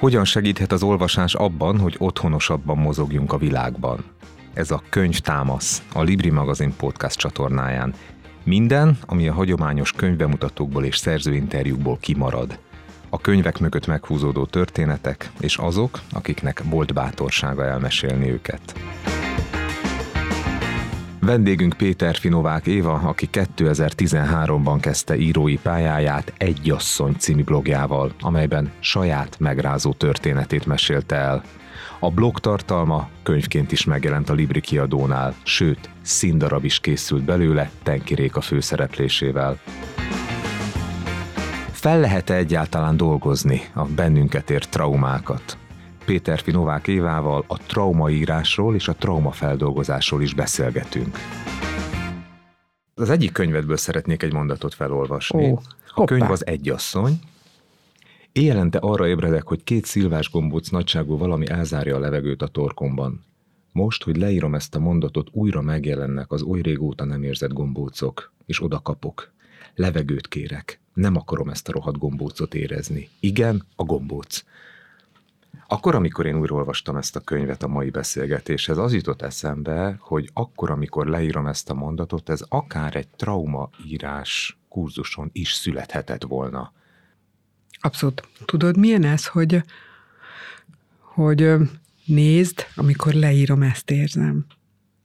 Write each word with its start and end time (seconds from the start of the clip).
Hogyan 0.00 0.24
segíthet 0.24 0.72
az 0.72 0.82
olvasás 0.82 1.34
abban, 1.34 1.78
hogy 1.78 1.94
otthonosabban 1.98 2.78
mozogjunk 2.78 3.32
a 3.32 3.38
világban? 3.38 4.04
Ez 4.54 4.70
a 4.70 4.82
Könyv 4.88 5.18
Támasz, 5.18 5.82
a 5.92 6.02
Libri 6.02 6.30
Magazin 6.30 6.74
podcast 6.76 7.18
csatornáján. 7.18 7.94
Minden, 8.42 8.98
ami 9.06 9.28
a 9.28 9.32
hagyományos 9.32 9.92
könyvbemutatókból 9.92 10.84
és 10.84 10.96
szerzőinterjúkból 10.96 11.98
kimarad. 12.00 12.58
A 13.08 13.20
könyvek 13.20 13.58
mögött 13.58 13.86
meghúzódó 13.86 14.44
történetek, 14.44 15.30
és 15.40 15.56
azok, 15.56 16.00
akiknek 16.12 16.62
volt 16.64 16.94
bátorsága 16.94 17.64
elmesélni 17.64 18.30
őket. 18.30 18.74
Vendégünk 21.30 21.74
Péter 21.76 22.16
Finovák 22.16 22.66
Éva, 22.66 22.92
aki 22.92 23.28
2013-ban 23.32 24.78
kezdte 24.80 25.16
írói 25.16 25.56
pályáját 25.56 26.32
Egy 26.36 26.70
asszony 26.70 27.14
című 27.18 27.44
blogjával, 27.44 28.12
amelyben 28.20 28.72
saját 28.80 29.38
megrázó 29.38 29.92
történetét 29.92 30.66
mesélte 30.66 31.16
el. 31.16 31.42
A 31.98 32.10
blog 32.10 32.38
tartalma 32.38 33.08
könyvként 33.22 33.72
is 33.72 33.84
megjelent 33.84 34.30
a 34.30 34.32
Libri 34.32 34.60
kiadónál, 34.60 35.34
sőt, 35.42 35.90
színdarab 36.02 36.64
is 36.64 36.80
készült 36.80 37.24
belőle 37.24 37.70
Tenki 37.82 38.14
Réka 38.14 38.40
főszereplésével. 38.40 39.58
Fel 41.70 42.00
lehet-e 42.00 42.34
egyáltalán 42.34 42.96
dolgozni 42.96 43.62
a 43.74 43.84
bennünket 43.84 44.50
ért 44.50 44.70
traumákat? 44.70 45.58
Péter 46.10 46.40
Finovák 46.40 46.88
Évával 46.88 47.44
a 47.46 47.56
traumaírásról 47.58 48.74
és 48.74 48.88
a 48.88 48.94
traumafeldolgozásról 48.94 50.22
is 50.22 50.34
beszélgetünk. 50.34 51.18
Az 52.94 53.10
egyik 53.10 53.32
könyvedből 53.32 53.76
szeretnék 53.76 54.22
egy 54.22 54.32
mondatot 54.32 54.74
felolvasni. 54.74 55.50
Ó, 55.50 55.58
a 55.94 56.04
könyv 56.04 56.30
az 56.30 56.46
Egy 56.46 56.68
asszony. 56.68 57.18
Éjjelente 58.32 58.78
arra 58.78 59.08
ébredek, 59.08 59.46
hogy 59.46 59.64
két 59.64 59.84
szilvás 59.84 60.30
gombóc 60.30 60.68
nagyságú 60.68 61.18
valami 61.18 61.48
elzárja 61.48 61.96
a 61.96 62.00
levegőt 62.00 62.42
a 62.42 62.48
torkomban. 62.48 63.24
Most, 63.72 64.04
hogy 64.04 64.16
leírom 64.16 64.54
ezt 64.54 64.74
a 64.74 64.78
mondatot, 64.78 65.28
újra 65.32 65.60
megjelennek 65.60 66.32
az 66.32 66.42
oly 66.42 66.60
régóta 66.60 67.04
nem 67.04 67.22
érzett 67.22 67.52
gombócok, 67.52 68.32
és 68.46 68.62
oda 68.62 68.80
kapok. 68.80 69.32
Levegőt 69.74 70.28
kérek. 70.28 70.80
Nem 70.94 71.16
akarom 71.16 71.48
ezt 71.48 71.68
a 71.68 71.72
rohadt 71.72 71.98
gombócot 71.98 72.54
érezni. 72.54 73.08
Igen, 73.20 73.66
a 73.76 73.84
gombóc. 73.84 74.44
Akkor, 75.66 75.94
amikor 75.94 76.26
én 76.26 76.38
újra 76.38 76.54
olvastam 76.54 76.96
ezt 76.96 77.16
a 77.16 77.20
könyvet 77.20 77.62
a 77.62 77.68
mai 77.68 77.90
beszélgetéshez, 77.90 78.78
az 78.78 78.94
jutott 78.94 79.22
eszembe, 79.22 79.96
hogy 79.98 80.30
akkor, 80.32 80.70
amikor 80.70 81.06
leírom 81.06 81.46
ezt 81.46 81.70
a 81.70 81.74
mondatot, 81.74 82.28
ez 82.28 82.40
akár 82.48 82.96
egy 82.96 83.08
traumaírás 83.08 84.58
kurzuson 84.68 85.30
is 85.32 85.52
születhetett 85.52 86.22
volna. 86.22 86.72
Abszolút. 87.80 88.28
Tudod, 88.44 88.76
milyen 88.76 89.04
ez, 89.04 89.26
hogy, 89.26 89.62
hogy 90.98 91.52
nézd, 92.04 92.66
amikor 92.74 93.12
leírom, 93.12 93.62
ezt 93.62 93.90
érzem. 93.90 94.46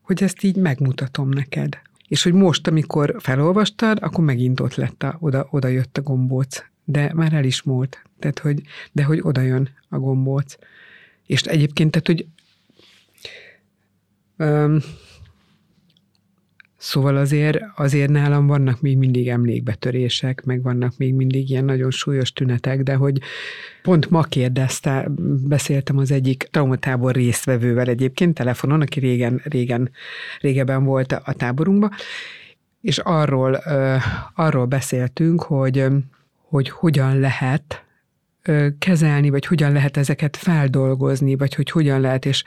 Hogy 0.02 0.23
ezt 0.23 0.43
így 0.43 0.55
megmutatom 0.55 1.30
neked. 1.30 1.81
És 2.07 2.23
hogy 2.23 2.33
most, 2.33 2.67
amikor 2.67 3.15
felolvastad, 3.19 3.97
akkor 4.02 4.23
megint 4.23 4.59
ott 4.59 4.75
lett 4.75 5.03
a, 5.03 5.17
oda, 5.19 5.47
oda 5.49 5.67
jött 5.67 5.97
a 5.97 6.02
gombóc 6.02 6.63
de 6.86 7.11
már 7.14 7.33
el 7.33 7.44
is 7.44 7.61
múlt. 7.61 8.02
Tehát, 8.19 8.39
hogy, 8.39 8.61
de 8.91 9.03
hogy 9.03 9.19
oda 9.22 9.41
jön 9.41 9.69
a 9.89 9.97
gombóc. 9.97 10.55
És 11.25 11.42
egyébként, 11.42 11.92
tehát, 11.92 12.08
hogy 12.08 12.25
um, 14.38 14.80
Szóval 16.88 17.16
azért, 17.16 17.59
azért 17.75 18.09
nálam 18.09 18.47
vannak 18.47 18.81
még 18.81 18.97
mindig 18.97 19.30
emlékbetörések, 19.30 20.44
meg 20.44 20.61
vannak 20.61 20.97
még 20.97 21.14
mindig 21.14 21.50
ilyen 21.50 21.66
nagyon 21.66 21.92
súlyos 21.92 22.33
tünetek, 22.33 22.83
de 22.83 22.95
hogy 22.95 23.22
pont 23.81 24.09
ma 24.09 24.23
kérdezte, 24.23 25.08
beszéltem 25.48 25.98
az 25.98 26.11
egyik 26.11 26.48
traumatábor 26.52 27.15
résztvevővel 27.15 27.88
egyébként 27.88 28.33
telefonon, 28.33 28.82
aki 28.82 28.99
régen, 28.99 29.42
régen, 29.43 29.92
régebben 30.39 30.83
volt 30.83 31.11
a 31.11 31.33
táborunkban, 31.33 31.92
és 32.82 32.98
arról, 32.98 33.54
arról 34.36 34.65
beszéltünk, 34.65 35.42
hogy 35.42 35.86
hogy 36.55 36.70
hogyan 36.70 37.20
lehet 37.20 37.83
kezelni, 38.80 39.30
vagy 39.30 39.45
hogyan 39.45 39.71
lehet 39.71 39.98
ezeket 39.98 40.38
feldolgozni, 40.38 41.36
vagy 41.36 41.55
hogy 41.55 41.70
hogyan 41.70 42.02
lehet, 42.02 42.26
és, 42.26 42.43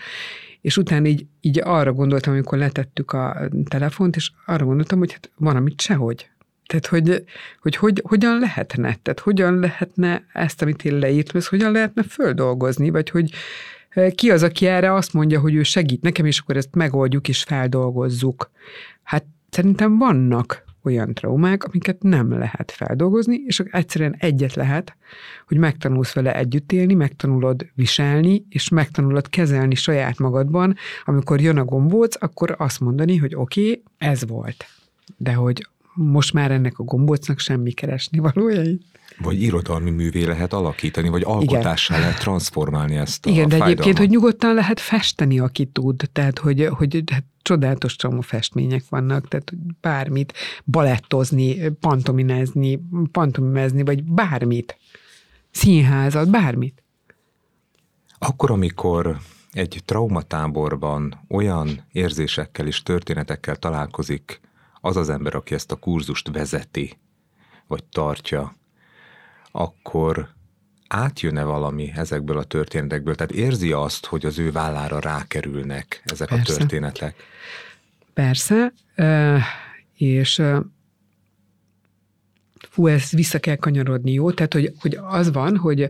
és 0.60 0.76
utána 0.76 1.06
így, 1.06 1.26
így 1.40 1.60
arra 1.64 1.92
gondoltam, 1.92 2.32
amikor 2.32 2.58
letettük 2.58 3.12
a 3.12 3.48
telefont, 3.68 4.16
és 4.16 4.30
arra 4.46 4.64
gondoltam, 4.64 4.98
hogy 4.98 5.12
hát 5.12 5.30
van, 5.36 5.56
amit 5.56 5.80
sehogy. 5.80 6.28
Tehát, 6.66 6.86
hogy, 6.86 7.24
hogy, 7.60 7.76
hogy 7.76 8.02
hogyan 8.04 8.38
lehetne, 8.38 8.96
tehát 9.02 9.20
hogyan 9.20 9.58
lehetne 9.58 10.24
ezt, 10.32 10.62
amit 10.62 10.84
én 10.84 10.98
leírtam, 10.98 11.36
ezt 11.36 11.48
hogyan 11.48 11.72
lehetne 11.72 12.02
földolgozni, 12.02 12.90
vagy 12.90 13.10
hogy 13.10 13.30
ki 14.14 14.30
az, 14.30 14.42
aki 14.42 14.66
erre 14.66 14.94
azt 14.94 15.12
mondja, 15.12 15.40
hogy 15.40 15.54
ő 15.54 15.62
segít 15.62 16.02
nekem, 16.02 16.26
és 16.26 16.38
akkor 16.38 16.56
ezt 16.56 16.74
megoldjuk 16.74 17.28
és 17.28 17.42
feldolgozzuk. 17.42 18.50
Hát 19.02 19.24
szerintem 19.50 19.98
vannak 19.98 20.66
olyan 20.82 21.14
traumák, 21.14 21.64
amiket 21.64 22.02
nem 22.02 22.38
lehet 22.38 22.70
feldolgozni, 22.70 23.36
és 23.46 23.62
egyszerűen 23.70 24.16
egyet 24.18 24.54
lehet, 24.54 24.96
hogy 25.46 25.56
megtanulsz 25.56 26.12
vele 26.12 26.34
együtt 26.34 26.72
élni, 26.72 26.94
megtanulod 26.94 27.66
viselni, 27.74 28.44
és 28.48 28.68
megtanulod 28.68 29.28
kezelni 29.28 29.74
saját 29.74 30.18
magadban, 30.18 30.76
amikor 31.04 31.40
jön 31.40 31.58
a 31.58 31.64
gombóc, 31.64 32.22
akkor 32.22 32.54
azt 32.58 32.80
mondani, 32.80 33.16
hogy 33.16 33.34
oké, 33.34 33.60
okay, 33.60 33.82
ez 33.98 34.26
volt. 34.26 34.66
De 35.16 35.32
hogy 35.32 35.66
most 35.94 36.32
már 36.32 36.50
ennek 36.50 36.78
a 36.78 36.82
gombócnak 36.84 37.38
semmi 37.38 37.72
keresni 37.72 38.18
valója. 38.18 38.62
Vagy 39.20 39.42
irodalmi 39.42 39.90
művé 39.90 40.24
lehet 40.24 40.52
alakítani, 40.52 41.08
vagy 41.08 41.22
alkotássá 41.22 41.94
Igen. 41.94 42.06
lehet 42.06 42.22
transformálni 42.22 42.96
ezt 42.96 43.26
a 43.26 43.30
Igen, 43.30 43.48
de 43.48 43.64
egyébként, 43.64 43.98
hogy 43.98 44.08
nyugodtan 44.08 44.54
lehet 44.54 44.80
festeni, 44.80 45.38
aki 45.38 45.66
tud. 45.66 46.10
Tehát, 46.12 46.38
hogy, 46.38 46.66
hogy 46.66 47.02
hát 47.12 47.24
csodálatos 47.42 47.96
csomó 47.96 48.20
festmények 48.20 48.82
vannak, 48.88 49.28
tehát 49.28 49.52
bármit, 49.80 50.32
balettozni, 50.64 51.68
pantominezni, 51.68 52.80
pantomimezni, 53.12 53.84
vagy 53.84 54.04
bármit. 54.04 54.78
Színházat, 55.50 56.30
bármit. 56.30 56.82
Akkor, 58.18 58.50
amikor 58.50 59.18
egy 59.52 59.82
traumatáborban 59.84 61.24
olyan 61.28 61.84
érzésekkel 61.92 62.66
és 62.66 62.82
történetekkel 62.82 63.56
találkozik 63.56 64.40
az 64.80 64.96
az 64.96 65.08
ember, 65.08 65.34
aki 65.34 65.54
ezt 65.54 65.72
a 65.72 65.76
kurzust 65.76 66.28
vezeti, 66.28 66.98
vagy 67.66 67.84
tartja, 67.84 68.56
akkor 69.50 70.28
átjön-e 70.88 71.44
valami 71.44 71.92
ezekből 71.94 72.38
a 72.38 72.44
történetekből? 72.44 73.14
Tehát 73.14 73.32
érzi 73.32 73.72
azt, 73.72 74.06
hogy 74.06 74.26
az 74.26 74.38
ő 74.38 74.52
vállára 74.52 75.00
rákerülnek 75.00 76.02
ezek 76.04 76.28
Persze. 76.28 76.52
a 76.52 76.56
történetek? 76.56 77.14
Persze, 78.14 78.72
és 79.96 80.42
fú, 82.68 82.86
ez 82.86 83.10
vissza 83.10 83.38
kell 83.38 83.56
kanyarodni, 83.56 84.12
jó? 84.12 84.30
Tehát, 84.30 84.52
hogy, 84.52 84.72
hogy 84.80 84.98
az 85.02 85.32
van, 85.32 85.56
hogy 85.56 85.88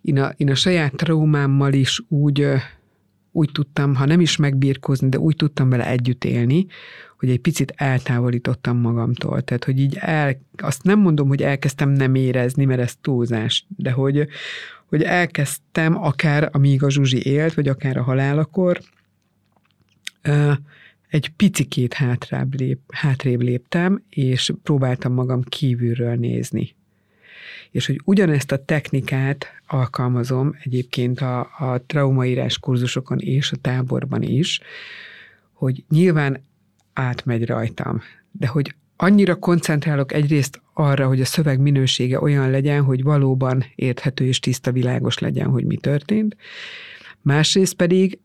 én 0.00 0.18
a, 0.18 0.32
én 0.36 0.50
a 0.50 0.54
saját 0.54 0.94
traumámmal 0.94 1.72
is 1.72 2.02
úgy, 2.08 2.46
úgy 3.32 3.50
tudtam, 3.52 3.94
ha 3.94 4.04
nem 4.04 4.20
is 4.20 4.36
megbírkozni, 4.36 5.08
de 5.08 5.18
úgy 5.18 5.36
tudtam 5.36 5.68
vele 5.68 5.86
együtt 5.86 6.24
élni, 6.24 6.66
hogy 7.18 7.30
egy 7.30 7.40
picit 7.40 7.72
eltávolítottam 7.76 8.78
magamtól. 8.78 9.42
Tehát, 9.42 9.64
hogy 9.64 9.80
így 9.80 9.96
el, 10.00 10.36
azt 10.56 10.82
nem 10.82 10.98
mondom, 10.98 11.28
hogy 11.28 11.42
elkezdtem 11.42 11.88
nem 11.88 12.14
érezni, 12.14 12.64
mert 12.64 12.80
ez 12.80 12.94
túlzás, 13.00 13.66
de 13.76 13.90
hogy, 13.90 14.26
hogy 14.86 15.02
elkezdtem 15.02 16.02
akár 16.02 16.48
amíg 16.52 16.82
a 16.82 16.90
Zsuzsi 16.90 17.26
élt, 17.26 17.54
vagy 17.54 17.68
akár 17.68 17.96
a 17.96 18.02
halálakor, 18.02 18.80
egy 21.08 21.28
picikét 21.28 21.94
hátrább 21.94 22.54
lép, 22.54 22.78
hátrébb 22.92 23.40
léptem, 23.40 24.02
és 24.08 24.52
próbáltam 24.62 25.12
magam 25.12 25.42
kívülről 25.42 26.14
nézni. 26.14 26.74
És 27.70 27.86
hogy 27.86 28.00
ugyanezt 28.04 28.52
a 28.52 28.64
technikát 28.64 29.46
alkalmazom 29.66 30.56
egyébként 30.62 31.20
a, 31.20 31.40
a 31.40 31.82
traumaírás 31.86 32.58
kurzusokon 32.58 33.18
és 33.18 33.52
a 33.52 33.56
táborban 33.56 34.22
is, 34.22 34.60
hogy 35.52 35.84
nyilván 35.88 36.44
átmegy 36.92 37.46
rajtam. 37.46 38.00
De 38.30 38.46
hogy 38.46 38.74
annyira 38.96 39.34
koncentrálok 39.34 40.12
egyrészt 40.12 40.60
arra, 40.72 41.06
hogy 41.06 41.20
a 41.20 41.24
szöveg 41.24 41.60
minősége 41.60 42.20
olyan 42.20 42.50
legyen, 42.50 42.82
hogy 42.82 43.02
valóban 43.02 43.64
érthető 43.74 44.24
és 44.26 44.38
tiszta 44.38 44.72
világos 44.72 45.18
legyen, 45.18 45.46
hogy 45.46 45.64
mi 45.64 45.76
történt. 45.76 46.36
Másrészt 47.22 47.74
pedig 47.74 48.18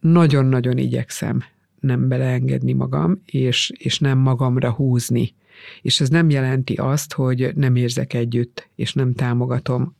nagyon-nagyon 0.00 0.78
igyekszem 0.78 1.44
nem 1.82 2.08
beleengedni 2.08 2.72
magam, 2.72 3.22
és, 3.24 3.72
és 3.76 3.98
nem 3.98 4.18
magamra 4.18 4.70
húzni. 4.70 5.34
És 5.82 6.00
ez 6.00 6.08
nem 6.08 6.30
jelenti 6.30 6.74
azt, 6.74 7.12
hogy 7.12 7.52
nem 7.54 7.76
érzek 7.76 8.12
együtt, 8.12 8.68
és 8.74 8.92
nem 8.92 9.14
támogatom 9.14 9.96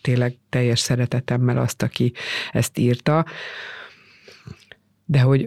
tényleg 0.00 0.36
teljes 0.48 0.80
szeretetemmel 0.80 1.58
azt, 1.58 1.82
aki 1.82 2.12
ezt 2.52 2.78
írta, 2.78 3.24
de 5.04 5.20
hogy 5.20 5.44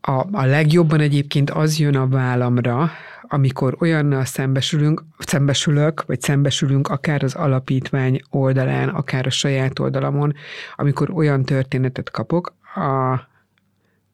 a, 0.00 0.26
a 0.32 0.44
legjobban 0.44 1.00
egyébként 1.00 1.50
az 1.50 1.78
jön 1.78 1.96
a 1.96 2.08
vállamra, 2.08 2.90
amikor 3.22 3.76
olyannal 3.78 4.24
szembesülünk, 4.24 5.04
szembesülök, 5.18 6.04
vagy 6.06 6.20
szembesülünk 6.20 6.88
akár 6.88 7.22
az 7.22 7.34
alapítvány 7.34 8.20
oldalán, 8.30 8.88
akár 8.88 9.26
a 9.26 9.30
saját 9.30 9.78
oldalamon, 9.78 10.34
amikor 10.76 11.10
olyan 11.10 11.42
történetet 11.42 12.10
kapok, 12.10 12.54
a, 12.74 13.20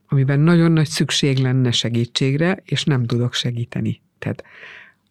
amiben 0.08 0.40
nagyon 0.40 0.72
nagy 0.72 0.86
szükség 0.86 1.38
lenne 1.38 1.70
segítségre, 1.70 2.62
és 2.64 2.84
nem 2.84 3.06
tudok 3.06 3.34
segíteni. 3.34 4.00
Tehát 4.18 4.44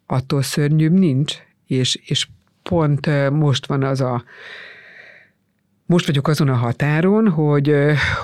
attól 0.06 0.42
szörnyűbb 0.42 0.92
nincs, 0.92 1.34
és, 1.66 1.94
és 2.04 2.28
pont 2.62 3.30
most 3.30 3.66
van 3.66 3.82
az 3.82 4.00
a 4.00 4.24
most 5.86 6.06
vagyok 6.06 6.28
azon 6.28 6.48
a 6.48 6.54
határon, 6.54 7.28
hogy, 7.28 7.74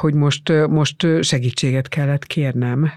hogy 0.01 0.15
most, 0.15 0.53
most 0.69 1.07
segítséget 1.21 1.89
kellett 1.89 2.27
kérnem, 2.27 2.91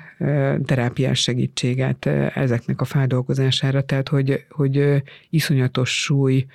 terápiás 0.66 1.20
segítséget 1.20 2.06
ezeknek 2.36 2.82
a 2.82 2.86
feldolgozására, 2.86 3.82
tehát 3.82 4.10
hogy, 4.10 4.46
hogy 4.50 5.04
iszonyatos 5.30 6.02
súly 6.02 6.46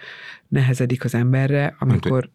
nehezedik 0.49 1.05
az 1.05 1.15
emberre, 1.15 1.77
amikor... 1.79 2.29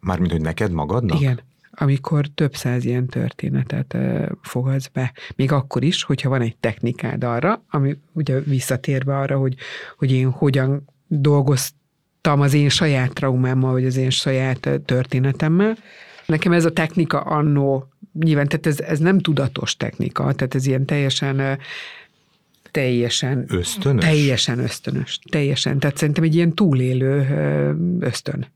Mármint, 0.00 0.32
hogy 0.32 0.40
neked 0.40 0.72
magadnak? 0.72 1.20
Igen, 1.20 1.40
amikor 1.80 2.26
több 2.26 2.54
száz 2.54 2.84
ilyen 2.84 3.06
történetet 3.06 3.96
fogadsz 4.42 4.86
be. 4.86 5.12
Még 5.36 5.52
akkor 5.52 5.84
is, 5.84 6.02
hogyha 6.02 6.28
van 6.28 6.40
egy 6.40 6.56
technikád 6.56 7.24
arra, 7.24 7.64
ami 7.70 7.96
ugye 8.12 8.40
visszatérve 8.40 9.18
arra, 9.18 9.38
hogy, 9.38 9.54
hogy 9.96 10.12
én 10.12 10.30
hogyan 10.30 10.84
dolgoztam, 11.06 12.40
az 12.40 12.54
én 12.54 12.68
saját 12.68 13.12
traumámmal, 13.12 13.72
vagy 13.72 13.84
az 13.84 13.96
én 13.96 14.10
saját 14.10 14.68
történetemmel. 14.84 15.76
Nekem 16.26 16.52
ez 16.52 16.64
a 16.64 16.72
technika 16.72 17.20
annó, 17.20 17.88
nyilván, 18.12 18.48
tehát 18.48 18.66
ez, 18.66 18.80
ez 18.80 18.98
nem 18.98 19.18
tudatos 19.18 19.76
technika, 19.76 20.32
tehát 20.32 20.54
ez 20.54 20.66
ilyen 20.66 20.84
teljesen 20.84 21.58
teljesen 22.70 23.44
ösztönös? 23.48 24.04
Teljesen 24.04 24.58
ösztönös. 24.58 25.18
Teljesen. 25.30 25.78
Tehát 25.78 25.96
szerintem 25.96 26.24
egy 26.24 26.34
ilyen 26.34 26.54
túlélő 26.54 27.26
ösztön. 28.00 28.46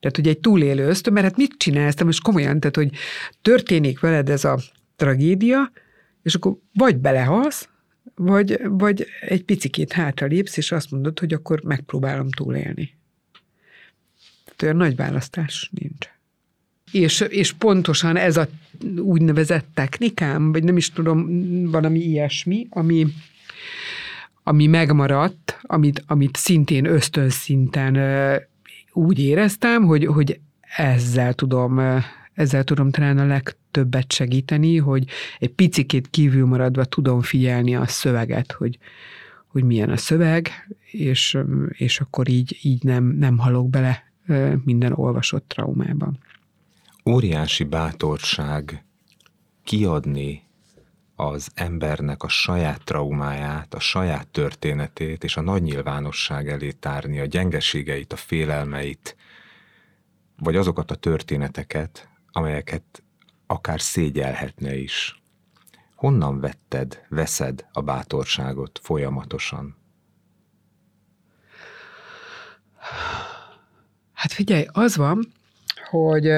Tehát, 0.00 0.16
hogy 0.16 0.28
egy 0.28 0.38
túlélő 0.38 0.86
ösztön, 0.86 1.12
mert 1.12 1.26
hát 1.26 1.36
mit 1.36 1.54
csinálsz, 1.56 2.02
most 2.02 2.22
komolyan, 2.22 2.60
tehát, 2.60 2.76
hogy 2.76 2.90
történik 3.42 4.00
veled 4.00 4.28
ez 4.28 4.44
a 4.44 4.58
tragédia, 4.96 5.72
és 6.22 6.34
akkor 6.34 6.56
vagy 6.74 6.96
belehalsz, 6.96 7.68
vagy, 8.14 8.60
vagy 8.64 9.06
egy 9.20 9.44
picikét 9.44 9.92
hátralépsz, 9.92 10.56
és 10.56 10.72
azt 10.72 10.90
mondod, 10.90 11.18
hogy 11.18 11.32
akkor 11.32 11.62
megpróbálom 11.62 12.30
túlélni. 12.30 12.96
Tehát 14.44 14.62
olyan 14.62 14.76
nagy 14.76 14.96
választás 14.96 15.70
nincs. 15.72 16.12
És, 16.92 17.20
és 17.20 17.52
pontosan 17.52 18.16
ez 18.16 18.36
a 18.36 18.48
úgynevezett 18.96 19.66
technikám, 19.74 20.52
vagy 20.52 20.64
nem 20.64 20.76
is 20.76 20.90
tudom, 20.90 21.26
valami 21.70 21.98
ilyesmi, 21.98 22.66
ami, 22.70 23.06
ami 24.42 24.66
megmaradt, 24.66 25.58
amit, 25.62 26.04
amit 26.06 26.36
szintén 26.36 26.84
ösztönszinten 26.84 27.96
úgy 28.94 29.18
éreztem, 29.18 29.84
hogy, 29.84 30.06
hogy 30.06 30.40
ezzel 30.76 31.34
tudom, 31.34 31.80
ezzel 32.32 32.64
tudom 32.64 32.90
talán 32.90 33.18
a 33.18 33.26
legtöbbet 33.26 34.12
segíteni, 34.12 34.76
hogy 34.76 35.04
egy 35.38 35.50
picikét 35.50 36.10
kívül 36.10 36.46
maradva 36.46 36.84
tudom 36.84 37.20
figyelni 37.20 37.76
a 37.76 37.86
szöveget, 37.86 38.52
hogy, 38.52 38.78
hogy 39.46 39.64
milyen 39.64 39.90
a 39.90 39.96
szöveg, 39.96 40.50
és, 40.90 41.38
és 41.68 42.00
akkor 42.00 42.28
így, 42.28 42.58
így 42.62 42.82
nem, 42.82 43.04
nem 43.04 43.38
halok 43.38 43.70
bele 43.70 44.12
minden 44.64 44.92
olvasott 44.92 45.48
traumában. 45.48 46.18
Óriási 47.04 47.64
bátorság 47.64 48.84
kiadni 49.64 50.43
az 51.16 51.50
embernek 51.54 52.22
a 52.22 52.28
saját 52.28 52.84
traumáját, 52.84 53.74
a 53.74 53.80
saját 53.80 54.28
történetét 54.28 55.24
és 55.24 55.36
a 55.36 55.40
nagy 55.40 55.62
nyilvánosság 55.62 56.48
elé 56.48 56.70
tárni 56.70 57.20
a 57.20 57.24
gyengeségeit, 57.24 58.12
a 58.12 58.16
félelmeit, 58.16 59.16
vagy 60.38 60.56
azokat 60.56 60.90
a 60.90 60.94
történeteket, 60.94 62.08
amelyeket 62.32 63.02
akár 63.46 63.80
szégyelhetne 63.80 64.76
is. 64.76 65.22
Honnan 65.94 66.40
vetted, 66.40 67.04
veszed 67.08 67.66
a 67.72 67.80
bátorságot 67.80 68.80
folyamatosan? 68.82 69.76
Hát 74.12 74.32
figyelj, 74.32 74.66
az 74.72 74.96
van, 74.96 75.32
hogy 75.90 76.28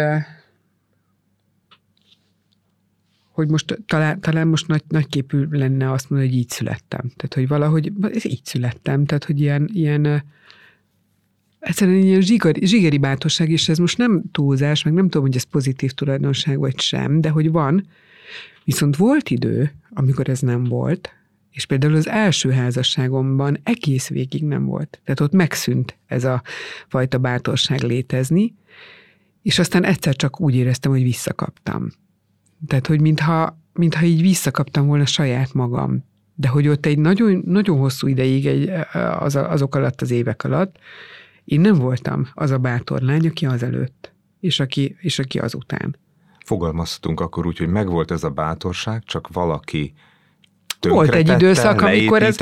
hogy 3.36 3.48
most 3.48 3.78
talán, 3.86 4.20
talán 4.20 4.48
most 4.48 4.66
nagy, 4.66 4.82
nagyképű 4.88 5.46
lenne 5.50 5.92
azt 5.92 6.10
mondani, 6.10 6.30
hogy 6.30 6.40
így 6.40 6.48
születtem. 6.48 7.00
Tehát, 7.00 7.34
hogy 7.34 7.48
valahogy 7.48 7.92
így 8.22 8.44
születtem. 8.44 9.04
Tehát, 9.04 9.24
hogy 9.24 9.40
ilyen, 9.40 9.70
ilyen 9.72 10.24
egyszerűen 11.58 12.02
ilyen 12.02 12.20
zsigeri, 12.20 12.66
zsigeri 12.66 12.98
bátorság, 12.98 13.50
és 13.50 13.68
ez 13.68 13.78
most 13.78 13.98
nem 13.98 14.22
túlzás, 14.32 14.82
meg 14.82 14.92
nem 14.92 15.04
tudom, 15.04 15.26
hogy 15.26 15.36
ez 15.36 15.42
pozitív 15.42 15.92
tulajdonság 15.92 16.58
vagy 16.58 16.80
sem, 16.80 17.20
de 17.20 17.28
hogy 17.28 17.50
van. 17.50 17.86
Viszont 18.64 18.96
volt 18.96 19.30
idő, 19.30 19.72
amikor 19.90 20.28
ez 20.28 20.40
nem 20.40 20.64
volt, 20.64 21.10
és 21.50 21.66
például 21.66 21.94
az 21.94 22.08
első 22.08 22.50
házasságomban 22.50 23.58
egész 23.62 24.08
végig 24.08 24.44
nem 24.44 24.64
volt. 24.64 25.00
Tehát 25.04 25.20
ott 25.20 25.32
megszűnt 25.32 25.96
ez 26.06 26.24
a 26.24 26.42
fajta 26.88 27.18
bátorság 27.18 27.82
létezni, 27.82 28.54
és 29.42 29.58
aztán 29.58 29.84
egyszer 29.84 30.16
csak 30.16 30.40
úgy 30.40 30.54
éreztem, 30.54 30.90
hogy 30.90 31.02
visszakaptam. 31.02 31.90
Tehát, 32.66 32.86
hogy 32.86 33.00
mintha, 33.00 33.58
mintha 33.72 34.04
így 34.04 34.20
visszakaptam 34.20 34.86
volna 34.86 35.06
saját 35.06 35.52
magam. 35.52 36.04
De 36.34 36.48
hogy 36.48 36.68
ott 36.68 36.86
egy 36.86 36.98
nagyon, 36.98 37.42
nagyon 37.46 37.78
hosszú 37.78 38.06
ideig 38.06 38.46
egy, 38.46 38.70
az, 39.18 39.36
azok 39.36 39.74
alatt 39.74 40.00
az 40.00 40.10
évek 40.10 40.44
alatt 40.44 40.78
én 41.46 41.60
nem 41.60 41.74
voltam 41.74 42.28
az 42.34 42.50
a 42.50 42.58
bátor 42.58 43.00
lány, 43.00 43.26
aki 43.26 43.46
azelőtt, 43.46 44.12
és 44.40 44.60
aki, 44.60 44.96
és 45.00 45.18
aki 45.18 45.38
azután. 45.38 45.96
Fogalmaztunk 46.44 47.20
akkor 47.20 47.46
úgy, 47.46 47.58
hogy 47.58 47.68
megvolt 47.68 48.10
ez 48.10 48.24
a 48.24 48.30
bátorság, 48.30 49.02
csak 49.04 49.28
valaki 49.32 49.94
volt 50.80 51.14
egy 51.14 51.28
időszak, 51.28 51.80
amikor 51.80 52.22
ez... 52.22 52.36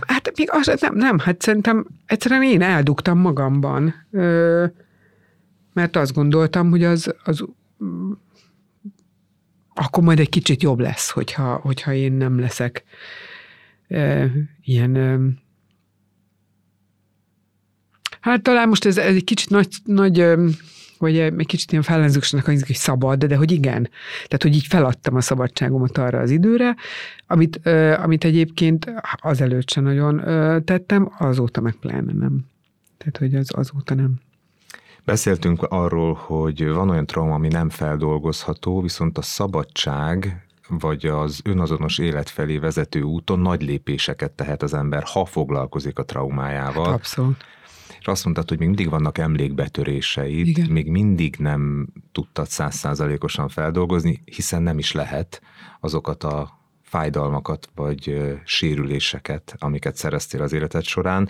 Hát 0.00 0.32
még 0.36 0.48
az, 0.50 0.80
nem, 0.80 0.94
nem, 0.94 1.18
hát 1.18 1.42
szerintem 1.42 1.86
egyszerűen 2.06 2.42
én 2.42 2.62
eldugtam 2.62 3.18
magamban, 3.18 3.94
mert 5.72 5.96
azt 5.96 6.14
gondoltam, 6.14 6.70
hogy 6.70 6.84
az, 6.84 7.14
az 7.24 7.44
akkor 9.80 10.02
majd 10.02 10.18
egy 10.18 10.28
kicsit 10.28 10.62
jobb 10.62 10.78
lesz, 10.78 11.10
hogyha, 11.10 11.54
hogyha 11.54 11.92
én 11.92 12.12
nem 12.12 12.38
leszek 12.38 12.84
e, 13.88 14.30
ilyen 14.62 14.96
e, 14.96 15.18
hát 18.20 18.42
talán 18.42 18.68
most 18.68 18.84
ez, 18.84 18.98
ez 18.98 19.14
egy 19.14 19.24
kicsit 19.24 19.50
nagy, 19.50 19.68
nagy 19.84 20.24
vagy 20.98 21.18
egy 21.18 21.46
kicsit 21.46 21.70
ilyen 21.70 21.82
fellenzősnek 21.82 22.44
hangzik, 22.44 22.66
hogy 22.66 22.76
szabad, 22.76 23.24
de 23.24 23.36
hogy 23.36 23.50
igen. 23.50 23.82
Tehát, 24.12 24.42
hogy 24.42 24.54
így 24.54 24.66
feladtam 24.66 25.16
a 25.16 25.20
szabadságomat 25.20 25.98
arra 25.98 26.18
az 26.18 26.30
időre, 26.30 26.76
amit, 27.26 27.66
amit 27.96 28.24
egyébként 28.24 28.92
azelőtt 29.20 29.70
sem 29.70 29.82
nagyon 29.82 30.16
tettem, 30.64 31.12
azóta 31.18 31.60
meg 31.60 31.74
pláne 31.74 32.12
nem. 32.12 32.40
Tehát, 32.98 33.16
hogy 33.16 33.34
az 33.34 33.48
azóta 33.52 33.94
nem. 33.94 34.20
Beszéltünk 35.04 35.62
arról, 35.62 36.14
hogy 36.14 36.68
van 36.68 36.90
olyan 36.90 37.06
trauma, 37.06 37.34
ami 37.34 37.48
nem 37.48 37.70
feldolgozható, 37.70 38.80
viszont 38.80 39.18
a 39.18 39.22
szabadság 39.22 40.44
vagy 40.68 41.06
az 41.06 41.40
önazonos 41.44 41.98
élet 41.98 42.28
felé 42.28 42.58
vezető 42.58 43.00
úton 43.02 43.38
nagy 43.38 43.62
lépéseket 43.62 44.30
tehet 44.30 44.62
az 44.62 44.74
ember, 44.74 45.02
ha 45.02 45.24
foglalkozik 45.24 45.98
a 45.98 46.04
traumájával. 46.04 46.84
Hát 46.84 46.94
abszolút. 46.94 47.44
És 48.00 48.06
azt 48.06 48.24
mondtad, 48.24 48.48
hogy 48.48 48.58
még 48.58 48.68
mindig 48.68 48.90
vannak 48.90 49.18
emlékbetöréseid, 49.18 50.46
Igen. 50.46 50.70
még 50.70 50.90
mindig 50.90 51.36
nem 51.38 51.88
tudtad 52.12 52.48
százszázalékosan 52.48 53.48
feldolgozni, 53.48 54.22
hiszen 54.24 54.62
nem 54.62 54.78
is 54.78 54.92
lehet 54.92 55.42
azokat 55.80 56.24
a 56.24 56.58
fájdalmakat 56.82 57.68
vagy 57.74 58.32
sérüléseket, 58.44 59.54
amiket 59.58 59.96
szereztél 59.96 60.42
az 60.42 60.52
életed 60.52 60.84
során. 60.84 61.28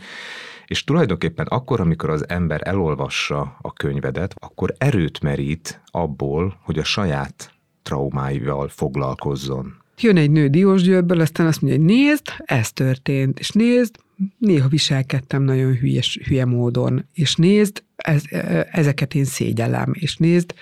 És 0.71 0.85
tulajdonképpen 0.85 1.47
akkor, 1.47 1.81
amikor 1.81 2.11
az 2.11 2.29
ember 2.29 2.61
elolvassa 2.65 3.57
a 3.61 3.73
könyvedet, 3.73 4.35
akkor 4.39 4.75
erőt 4.79 5.21
merít 5.21 5.81
abból, 5.85 6.59
hogy 6.63 6.79
a 6.79 6.85
saját 6.85 7.53
traumáival 7.83 8.69
foglalkozzon. 8.69 9.75
Jön 9.99 10.17
egy 10.17 10.31
nő 10.31 10.49
Diósgyőrből, 10.49 11.21
aztán 11.21 11.47
azt 11.47 11.61
mondja, 11.61 11.81
hogy 11.81 11.89
nézd, 11.89 12.23
ez 12.39 12.73
történt, 12.73 13.39
és 13.39 13.51
nézd, 13.51 13.97
néha 14.39 14.69
viselkedtem 14.69 15.43
nagyon 15.43 15.75
hülyes, 15.75 16.19
hülye 16.25 16.45
módon, 16.45 17.07
és 17.13 17.35
nézd, 17.35 17.83
ez, 17.97 18.23
ezeket 18.71 19.15
én 19.15 19.25
szégyellem, 19.25 19.91
és 19.93 20.17
nézd, 20.17 20.55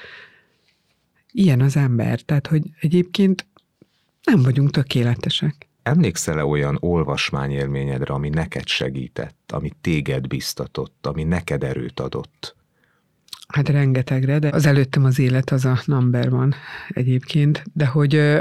ilyen 1.33 1.61
az 1.61 1.77
ember, 1.77 2.21
tehát, 2.21 2.47
hogy 2.47 2.63
egyébként 2.81 3.47
nem 4.23 4.43
vagyunk 4.43 4.71
tökéletesek. 4.71 5.68
Emlékszel-e 5.89 6.45
olyan 6.45 6.77
olvasmányélményedre, 6.81 8.15
ami 8.15 8.29
neked 8.29 8.67
segített, 8.67 9.53
ami 9.53 9.71
téged 9.81 10.27
biztatott, 10.27 11.07
ami 11.07 11.25
neked 11.25 11.65
erőt 11.65 12.01
adott? 12.01 12.57
Hát 13.49 13.69
rengetegre, 13.69 14.39
de 14.39 14.49
az 14.49 14.67
előttem 14.67 15.05
az 15.05 15.19
élet 15.19 15.51
az 15.51 15.65
a 15.65 15.81
number 15.85 16.31
van 16.31 16.55
egyébként, 16.89 17.65
de 17.73 17.87
hogy 17.87 18.41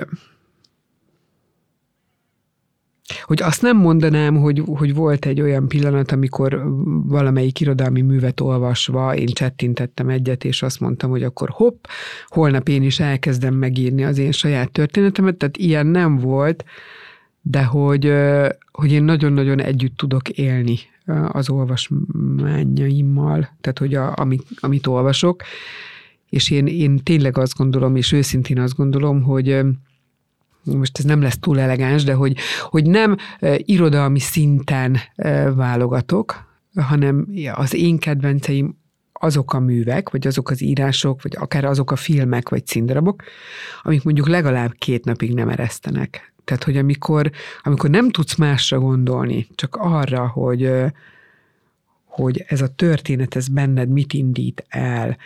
hogy 3.22 3.42
azt 3.42 3.62
nem 3.62 3.78
mondanám, 3.78 4.36
hogy, 4.36 4.64
hogy 4.66 4.94
volt 4.94 5.26
egy 5.26 5.42
olyan 5.42 5.68
pillanat, 5.68 6.12
amikor 6.12 6.64
valamelyik 7.06 7.60
irodalmi 7.60 8.02
művet 8.02 8.40
olvasva 8.40 9.16
én 9.16 9.26
csettintettem 9.26 10.10
egyet, 10.10 10.44
és 10.44 10.62
azt 10.62 10.80
mondtam, 10.80 11.10
hogy 11.10 11.24
akkor 11.24 11.50
hopp, 11.50 11.86
holnap 12.28 12.70
én 12.70 12.84
is 12.84 13.00
elkezdem 13.00 13.54
megírni 13.54 14.04
az 14.04 14.18
én 14.18 14.32
saját 14.32 14.72
történetemet, 14.72 15.36
tehát 15.36 15.58
ilyen 15.58 15.86
nem 15.86 16.18
volt, 16.18 16.64
de 17.50 17.64
hogy, 17.64 18.14
hogy 18.72 18.92
én 18.92 19.04
nagyon-nagyon 19.04 19.62
együtt 19.62 19.98
tudok 19.98 20.30
élni 20.30 20.78
az 21.28 21.50
olvasmányaimmal, 21.50 23.40
tehát 23.62 23.80
hogy 23.80 23.94
a, 23.94 24.14
amit, 24.16 24.44
amit 24.60 24.88
olvasok, 24.88 25.44
és 26.30 26.52
én, 26.52 26.68
én 26.68 26.98
tényleg 27.04 27.38
azt 27.38 27.58
gondolom, 27.58 27.96
és 27.96 28.12
őszintén 28.12 28.60
azt 28.60 28.76
gondolom, 28.76 29.22
hogy 29.22 29.60
most 30.64 30.98
ez 30.98 31.06
nem 31.06 31.22
lesz 31.22 31.38
túl 31.40 31.60
elegáns, 31.60 32.04
de 32.04 32.14
hogy, 32.14 32.38
hogy 32.62 32.86
nem 32.86 33.16
irodalmi 33.58 34.20
szinten 34.20 34.98
válogatok, 35.56 36.46
hanem 36.76 37.28
az 37.54 37.74
én 37.74 37.98
kedvenceim 37.98 38.78
azok 39.14 39.54
a 39.54 39.60
művek, 39.60 40.10
vagy 40.10 40.28
azok 40.28 40.50
az 40.50 40.62
írások, 40.62 41.22
vagy 41.22 41.36
akár 41.40 41.66
azok 41.66 41.92
a 41.92 41.96
filmek, 41.96 42.50
vagy 42.50 42.68
színdarabok, 42.68 43.24
amik 43.82 44.04
mondjuk 44.04 44.28
legalább 44.28 44.74
két 44.78 45.06
napig 45.06 45.34
nem 45.34 45.50
eresztenek. 45.50 46.36
Tehát, 46.48 46.64
hogy 46.64 46.78
amikor, 46.78 47.32
amikor 47.62 47.90
nem 47.90 48.10
tudsz 48.10 48.36
másra 48.36 48.80
gondolni, 48.80 49.48
csak 49.56 49.76
arra, 49.76 50.28
hogy, 50.28 50.72
hogy 52.06 52.46
ez 52.48 52.62
a 52.62 52.68
történet, 52.68 53.36
ez 53.36 53.48
benned 53.48 53.90
mit 53.90 54.14
indít 54.14 54.66
el, 54.68 55.18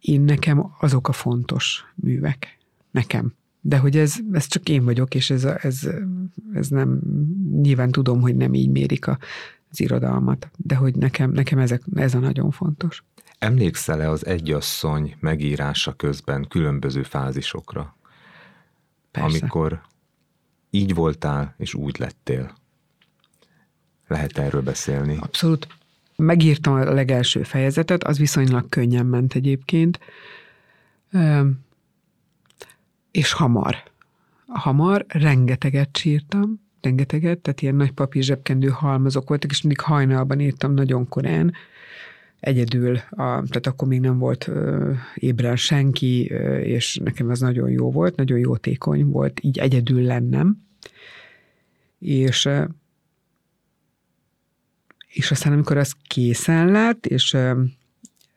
én 0.00 0.20
nekem 0.20 0.72
azok 0.80 1.08
a 1.08 1.12
fontos 1.12 1.84
művek. 1.94 2.58
Nekem. 2.90 3.34
De 3.60 3.78
hogy 3.78 3.96
ez, 3.96 4.16
ez 4.32 4.46
csak 4.46 4.68
én 4.68 4.84
vagyok, 4.84 5.14
és 5.14 5.30
ez, 5.30 5.44
ez, 5.44 5.88
ez 6.52 6.68
nem, 6.68 7.00
nyilván 7.62 7.90
tudom, 7.90 8.20
hogy 8.20 8.36
nem 8.36 8.54
így 8.54 8.70
mérik 8.70 9.06
a, 9.06 9.18
az 9.70 9.80
irodalmat, 9.80 10.50
de 10.56 10.74
hogy 10.74 10.94
nekem, 10.94 11.30
nekem 11.30 11.58
ezek, 11.58 11.82
ez 11.94 12.14
a 12.14 12.18
nagyon 12.18 12.50
fontos. 12.50 13.04
Emlékszel-e 13.38 14.10
az 14.10 14.26
egyasszony 14.26 15.16
megírása 15.20 15.92
közben 15.92 16.46
különböző 16.48 17.02
fázisokra? 17.02 17.95
Persze. 19.20 19.38
Amikor 19.40 19.80
így 20.70 20.94
voltál, 20.94 21.54
és 21.58 21.74
úgy 21.74 21.98
lettél. 21.98 22.56
Lehet 24.06 24.38
erről 24.38 24.62
beszélni? 24.62 25.16
Abszolút. 25.20 25.68
Megírtam 26.16 26.74
a 26.74 26.92
legelső 26.92 27.42
fejezetet, 27.42 28.04
az 28.04 28.18
viszonylag 28.18 28.68
könnyen 28.68 29.06
ment 29.06 29.34
egyébként, 29.34 30.00
és 33.10 33.32
hamar. 33.32 33.82
Hamar, 34.46 35.04
rengeteget 35.08 35.96
sírtam, 35.96 36.60
rengeteget, 36.80 37.38
tehát 37.38 37.62
ilyen 37.62 37.74
nagy 37.74 37.92
papír 37.92 38.22
zsebkendő 38.22 38.68
halmazok 38.68 39.28
voltak, 39.28 39.50
és 39.50 39.62
mindig 39.62 39.80
hajnalban 39.80 40.40
írtam 40.40 40.74
nagyon 40.74 41.08
korán, 41.08 41.52
egyedül, 42.40 42.96
a, 42.96 43.24
tehát 43.26 43.66
akkor 43.66 43.88
még 43.88 44.00
nem 44.00 44.18
volt 44.18 44.48
ö, 44.48 44.92
ébren 45.14 45.56
senki, 45.56 46.30
ö, 46.30 46.58
és 46.58 47.00
nekem 47.04 47.30
ez 47.30 47.40
nagyon 47.40 47.70
jó 47.70 47.90
volt, 47.90 48.16
nagyon 48.16 48.38
jótékony 48.38 49.04
volt 49.04 49.40
így 49.42 49.58
egyedül 49.58 50.02
lennem. 50.02 50.64
És 51.98 52.48
és 55.16 55.30
aztán, 55.30 55.52
amikor 55.52 55.76
az 55.76 55.94
készen 56.06 56.70
lett, 56.70 57.06
és 57.06 57.36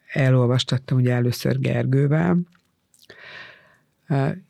elolvastattam 0.08 0.98
ugye 0.98 1.14
először 1.14 1.60
Gergővel, 1.60 2.38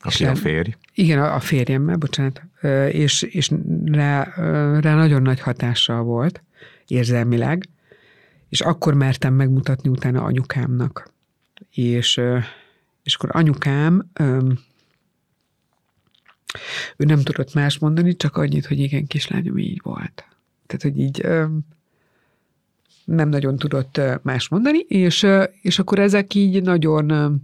Aki 0.00 0.24
a 0.24 0.34
férj. 0.34 0.74
Igen, 0.94 1.22
a 1.22 1.40
férjemmel, 1.40 1.96
bocsánat, 1.96 2.42
és, 2.90 3.22
és 3.22 3.50
rá, 3.84 4.22
rá 4.80 4.94
nagyon 4.94 5.22
nagy 5.22 5.40
hatással 5.40 6.02
volt 6.02 6.42
érzelmileg, 6.86 7.68
és 8.50 8.60
akkor 8.60 8.94
mertem 8.94 9.34
megmutatni 9.34 9.88
utána 9.88 10.22
anyukámnak. 10.22 11.12
És, 11.70 12.20
és 13.02 13.14
akkor 13.14 13.30
anyukám, 13.32 14.10
ő 16.96 17.04
nem 17.04 17.20
tudott 17.22 17.54
más 17.54 17.78
mondani, 17.78 18.16
csak 18.16 18.36
annyit, 18.36 18.66
hogy 18.66 18.78
igen, 18.78 19.06
kislányom, 19.06 19.58
így 19.58 19.80
volt. 19.82 20.24
Tehát, 20.66 20.82
hogy 20.82 20.98
így 20.98 21.26
nem 23.04 23.28
nagyon 23.28 23.56
tudott 23.56 24.00
más 24.22 24.48
mondani, 24.48 24.78
és, 24.78 25.26
és 25.60 25.78
akkor 25.78 25.98
ezek 25.98 26.34
így 26.34 26.62
nagyon 26.62 27.40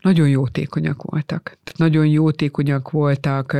nagyon 0.00 0.28
jótékonyak 0.28 1.02
voltak. 1.02 1.42
Tehát 1.42 1.76
nagyon 1.76 2.06
jótékonyak 2.06 2.90
voltak 2.90 3.56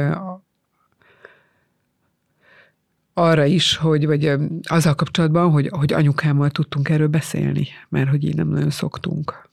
arra 3.14 3.44
is, 3.44 3.76
hogy, 3.76 4.06
vagy 4.06 4.32
azzal 4.62 4.94
kapcsolatban, 4.94 5.50
hogy, 5.50 5.68
hogy 5.70 5.92
anyukámmal 5.92 6.50
tudtunk 6.50 6.88
erről 6.88 7.08
beszélni, 7.08 7.68
mert 7.88 8.08
hogy 8.08 8.24
így 8.24 8.36
nem 8.36 8.48
nagyon 8.48 8.70
szoktunk. 8.70 9.48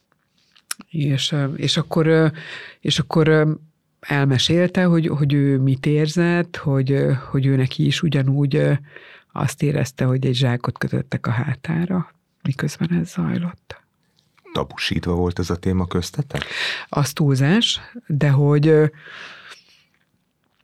És, 0.89 1.35
és 1.55 1.77
akkor, 1.77 2.31
és 2.79 2.99
akkor 2.99 3.57
elmesélte, 3.99 4.83
hogy, 4.83 5.07
hogy 5.07 5.33
ő 5.33 5.57
mit 5.57 5.85
érzett, 5.85 6.55
hogy, 6.55 7.05
hogy 7.29 7.45
ő 7.45 7.55
neki 7.55 7.85
is 7.85 8.01
ugyanúgy 8.01 8.79
azt 9.31 9.63
érezte, 9.63 10.05
hogy 10.05 10.25
egy 10.25 10.35
zsákot 10.35 10.77
kötöttek 10.77 11.27
a 11.27 11.31
hátára, 11.31 12.13
miközben 12.43 12.93
ez 12.93 13.07
zajlott. 13.07 13.81
Tabusítva 14.53 15.13
volt 15.13 15.39
ez 15.39 15.49
a 15.49 15.55
téma 15.55 15.87
köztetek? 15.87 16.43
Az 16.89 17.13
túlzás, 17.13 17.79
de 18.07 18.29
hogy 18.29 18.91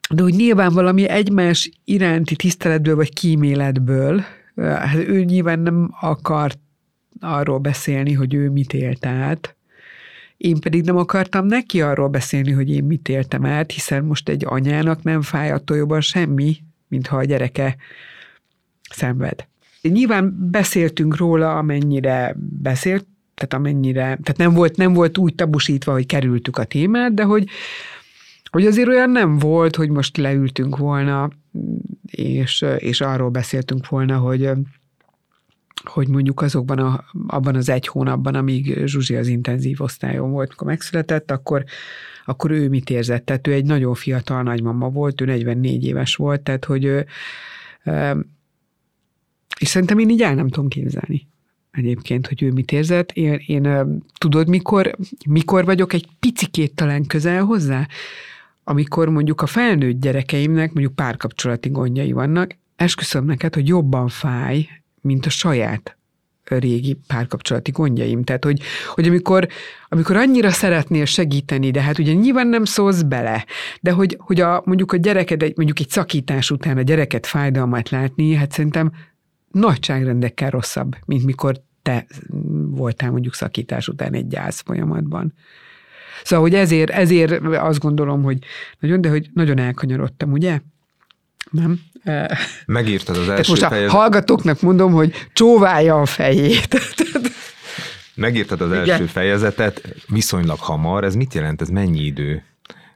de 0.10 0.22
hogy 0.22 0.34
nyilván 0.34 0.74
valami 0.74 1.08
egymás 1.10 1.72
iránti 1.84 2.36
tiszteletből 2.36 2.96
vagy 2.96 3.14
kíméletből, 3.14 4.24
hát 4.56 4.96
ő 4.96 5.24
nyilván 5.24 5.60
nem 5.60 5.90
akart 6.02 6.60
arról 7.20 7.60
beszélni, 7.60 8.14
hogy 8.14 8.34
ő 8.34 8.50
mit 8.50 8.74
élt 8.74 9.06
át, 9.06 9.56
én 10.38 10.60
pedig 10.60 10.84
nem 10.84 10.98
akartam 10.98 11.46
neki 11.46 11.82
arról 11.82 12.08
beszélni, 12.08 12.52
hogy 12.52 12.70
én 12.70 12.84
mit 12.84 13.10
éltem 13.10 13.46
át, 13.46 13.72
hiszen 13.72 14.04
most 14.04 14.30
egy 14.30 14.46
anyának 14.48 15.04
nem 15.04 15.22
fáj 15.22 15.52
attól 15.52 15.78
jobban 15.78 16.02
semmi, 16.02 16.58
mintha 16.88 17.18
a 17.18 17.24
gyereke 17.24 17.76
szenved. 18.90 19.48
Nyilván 19.82 20.50
beszéltünk 20.52 21.18
róla, 21.18 21.58
amennyire 21.58 22.36
beszélt, 22.62 23.06
tehát 23.36 23.54
amennyire, 23.54 24.02
tehát 24.02 24.38
nem 24.38 24.54
volt, 24.54 24.78
nem 24.78 24.94
volt 24.94 25.18
úgy 25.18 25.36
tabusítva, 25.36 25.92
hogy 25.92 26.06
kerültük 26.06 26.58
a 26.58 26.64
témát, 26.64 27.14
de 27.14 27.24
hogy, 27.24 27.50
hogy 28.56 28.66
azért 28.66 28.88
olyan 28.88 29.10
nem 29.10 29.38
volt, 29.38 29.76
hogy 29.76 29.90
most 29.90 30.18
leültünk 30.18 30.78
volna, 30.78 31.30
és, 32.06 32.66
és 32.78 33.02
arról 33.02 33.30
beszéltünk 33.30 33.90
volna, 33.90 34.18
hogy 34.18 34.50
hogy 35.84 36.08
mondjuk 36.08 36.42
azokban 36.42 36.80
a, 36.80 37.04
abban 37.28 37.56
az 37.56 37.70
egy 37.70 37.88
hónapban, 37.88 38.36
amíg 38.36 38.86
Zsuzsi 38.86 39.16
az 39.16 39.28
intenzív 39.28 39.82
osztályon 39.82 40.32
volt, 40.32 40.48
amikor 40.48 40.68
megszületett, 40.68 41.32
akkor, 41.32 41.64
akkor 42.26 42.52
ő 42.52 42.70
mit 42.70 42.90
érzett? 42.90 43.26
Tehát 43.26 43.48
ő 43.48 43.54
egy 43.54 43.66
nagyon 43.66 43.94
fiatal 43.94 44.44
nagymama 44.44 44.90
volt, 44.90 45.22
ő 45.22 45.26
44 45.26 45.86
éves 45.86 46.16
volt, 46.16 46.42
tehát 46.42 46.66
hogy 46.66 46.86
ő, 46.86 47.06
és 49.60 49.68
szerintem 49.68 50.00
én 50.00 50.10
így 50.10 50.22
el 50.22 50.36
nem 50.36 50.48
tudom 50.48 50.70
képzelni 50.70 51.28
egyébként, 51.72 52.28
hogy 52.28 52.44
ő 52.44 52.52
mit 52.52 52.72
érzett. 52.72 53.12
Én, 53.12 53.42
én 53.46 53.86
tudod, 54.18 54.48
mikor, 54.48 54.96
mikor 55.28 55.66
vagyok 55.66 55.94
egy 55.94 56.08
picikét 56.20 56.76
talán 56.76 57.06
közel 57.06 57.44
hozzá? 57.44 57.88
Amikor 58.68 59.10
mondjuk 59.10 59.42
a 59.42 59.46
felnőtt 59.46 60.00
gyerekeimnek 60.00 60.74
mondjuk 60.74 60.96
párkapcsolati 60.96 61.70
gondjai 61.70 62.12
vannak, 62.12 62.56
esküszöm 62.76 63.26
neked, 63.26 63.54
hogy 63.54 63.68
jobban 63.68 64.08
fáj, 64.08 64.68
mint 65.02 65.26
a 65.26 65.30
saját 65.30 65.98
régi 66.44 66.98
párkapcsolati 67.08 67.72
gondjaim. 67.72 68.24
Tehát, 68.24 68.44
hogy, 68.44 68.62
hogy 68.94 69.08
amikor, 69.08 69.48
amikor 69.90 70.16
annyira 70.16 70.50
szeretnél 70.50 71.06
segíteni, 71.06 71.72
de 71.72 71.82
hát 71.82 72.00
ugye 72.00 72.14
nyilván 72.14 72.48
nem 72.48 72.66
szólsz 72.66 73.02
bele, 73.02 73.46
de 73.82 73.92
hogy, 73.92 74.18
hogy 74.20 74.42
a, 74.42 74.62
mondjuk 74.66 74.92
a 74.92 74.98
gyereked, 74.98 75.44
egy, 75.44 75.54
mondjuk 75.56 75.80
egy 75.80 75.90
szakítás 75.90 76.52
után 76.52 76.78
a 76.78 76.82
gyereket 76.82 77.26
fájdalmat 77.26 77.90
látni, 77.90 78.34
hát 78.34 78.52
szerintem 78.52 78.92
nagyságrendekkel 79.52 80.50
rosszabb, 80.50 80.96
mint 81.06 81.26
mikor 81.26 81.62
te 81.82 82.06
voltál 82.70 83.12
mondjuk 83.12 83.34
szakítás 83.34 83.88
után 83.88 84.14
egy 84.14 84.28
gyász 84.28 84.62
folyamatban. 84.62 85.34
Szóval, 86.24 86.46
hogy 86.46 86.56
ezért, 86.56 86.90
ezért 86.90 87.42
azt 87.42 87.80
gondolom, 87.80 88.24
hogy 88.24 88.38
nagyon, 88.80 89.02
de 89.02 89.10
hogy 89.10 89.30
nagyon 89.34 89.60
elkanyarodtam, 89.60 90.32
ugye? 90.32 90.60
Nem? 91.52 91.80
Megírtad 92.66 93.18
az 93.18 93.30
első 93.30 93.52
most 93.52 93.64
a 93.64 93.68
fejezet... 93.68 93.92
hallgatóknak 93.92 94.62
mondom, 94.62 94.92
hogy 94.92 95.14
csóválja 95.34 96.02
a 96.02 96.06
fejét. 96.06 96.80
Megírtad 98.16 98.62
az 98.62 98.72
első 98.72 98.94
Igen. 98.94 99.08
fejezetet 99.08 99.96
viszonylag 100.08 100.60
hamar, 100.60 101.04
ez 101.04 101.16
mit 101.16 101.34
jelent, 101.34 101.62
ez 101.62 101.70
mennyi 101.70 102.02
idő? 102.02 102.44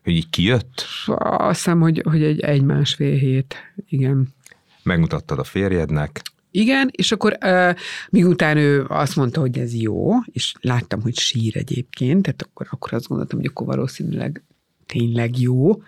Hogy 0.03 0.13
így 0.13 0.29
kijött? 0.29 0.85
Azt 1.17 1.57
hiszem, 1.57 1.79
hogy, 1.79 2.01
hogy 2.09 2.23
egy, 2.23 2.39
egy-másfél 2.39 3.17
hét, 3.17 3.55
igen. 3.89 4.35
Megmutattad 4.83 5.39
a 5.39 5.43
férjednek? 5.43 6.21
Igen, 6.51 6.89
és 6.91 7.11
akkor 7.11 7.37
uh, 7.45 7.75
miután 8.09 8.57
ő 8.57 8.85
azt 8.87 9.15
mondta, 9.15 9.39
hogy 9.39 9.57
ez 9.57 9.73
jó, 9.73 10.11
és 10.25 10.53
láttam, 10.61 11.01
hogy 11.01 11.17
sír 11.17 11.57
egyébként, 11.57 12.21
tehát 12.21 12.41
akkor, 12.41 12.67
akkor 12.69 12.93
azt 12.93 13.07
gondoltam, 13.07 13.39
hogy 13.39 13.47
akkor 13.47 13.65
valószínűleg 13.65 14.43
tényleg 14.93 15.39
jó, 15.39 15.81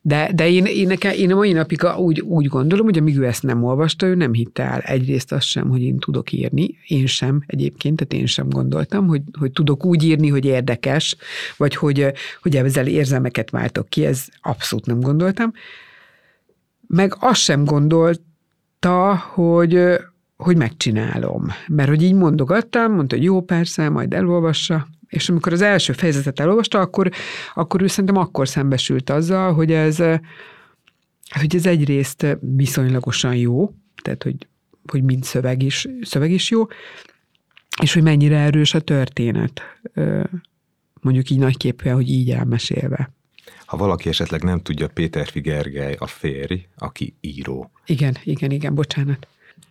de, 0.00 0.30
de 0.34 0.48
én, 0.48 0.64
én, 0.64 0.86
nekem, 0.86 1.12
én 1.12 1.32
a 1.32 1.34
mai 1.34 1.52
napig 1.52 1.82
úgy, 1.96 2.20
úgy 2.20 2.46
gondolom, 2.46 2.84
hogy 2.84 2.98
amíg 2.98 3.18
ő 3.18 3.26
ezt 3.26 3.42
nem 3.42 3.64
olvasta, 3.64 4.06
ő 4.06 4.14
nem 4.14 4.32
hitte 4.32 4.62
el 4.62 4.80
egyrészt 4.80 5.32
azt 5.32 5.46
sem, 5.46 5.68
hogy 5.68 5.82
én 5.82 5.98
tudok 5.98 6.32
írni, 6.32 6.78
én 6.86 7.06
sem 7.06 7.42
egyébként, 7.46 7.96
tehát 7.96 8.12
én 8.12 8.26
sem 8.26 8.48
gondoltam, 8.48 9.06
hogy, 9.06 9.22
hogy 9.38 9.52
tudok 9.52 9.84
úgy 9.84 10.04
írni, 10.04 10.28
hogy 10.28 10.44
érdekes, 10.44 11.16
vagy 11.56 11.74
hogy, 11.74 12.12
hogy 12.42 12.56
ezzel 12.56 12.86
érzelmeket 12.86 13.50
váltok 13.50 13.88
ki, 13.88 14.04
ez 14.04 14.26
abszolút 14.40 14.86
nem 14.86 15.00
gondoltam. 15.00 15.52
Meg 16.86 17.16
azt 17.18 17.40
sem 17.40 17.64
gondolta, 18.80 19.16
hogy, 19.16 19.98
hogy 20.36 20.56
megcsinálom. 20.56 21.46
Mert 21.68 21.88
hogy 21.88 22.02
így 22.02 22.14
mondogattam, 22.14 22.92
mondta, 22.92 23.14
hogy 23.14 23.24
jó, 23.24 23.40
persze, 23.40 23.88
majd 23.88 24.14
elolvassa, 24.14 24.88
és 25.08 25.28
amikor 25.28 25.52
az 25.52 25.62
első 25.62 25.92
fejezetet 25.92 26.40
elolvasta, 26.40 26.80
akkor, 26.80 27.10
akkor 27.54 27.82
ő 27.82 27.86
szerintem 27.86 28.16
akkor 28.16 28.48
szembesült 28.48 29.10
azzal, 29.10 29.52
hogy 29.52 29.72
ez, 29.72 29.96
hogy 31.30 31.54
ez 31.54 31.66
egyrészt 31.66 32.38
viszonylagosan 32.40 33.36
jó, 33.36 33.74
tehát 34.02 34.22
hogy, 34.22 34.46
hogy 34.86 35.02
mind 35.02 35.24
szöveg 35.24 35.62
is, 35.62 35.88
szöveg 36.02 36.30
is 36.30 36.50
jó, 36.50 36.66
és 37.82 37.92
hogy 37.92 38.02
mennyire 38.02 38.36
erős 38.36 38.74
a 38.74 38.80
történet, 38.80 39.62
mondjuk 41.00 41.30
így 41.30 41.38
nagyképűen, 41.38 41.94
hogy 41.94 42.10
így 42.10 42.30
elmesélve. 42.30 43.10
Ha 43.66 43.76
valaki 43.76 44.08
esetleg 44.08 44.42
nem 44.42 44.60
tudja, 44.62 44.88
Péter 44.88 45.26
Figergely 45.26 45.96
a 45.98 46.06
férj, 46.06 46.66
aki 46.76 47.16
író. 47.20 47.70
Igen, 47.88 48.16
igen, 48.24 48.50
igen, 48.50 48.74
bocsánat. 48.74 49.26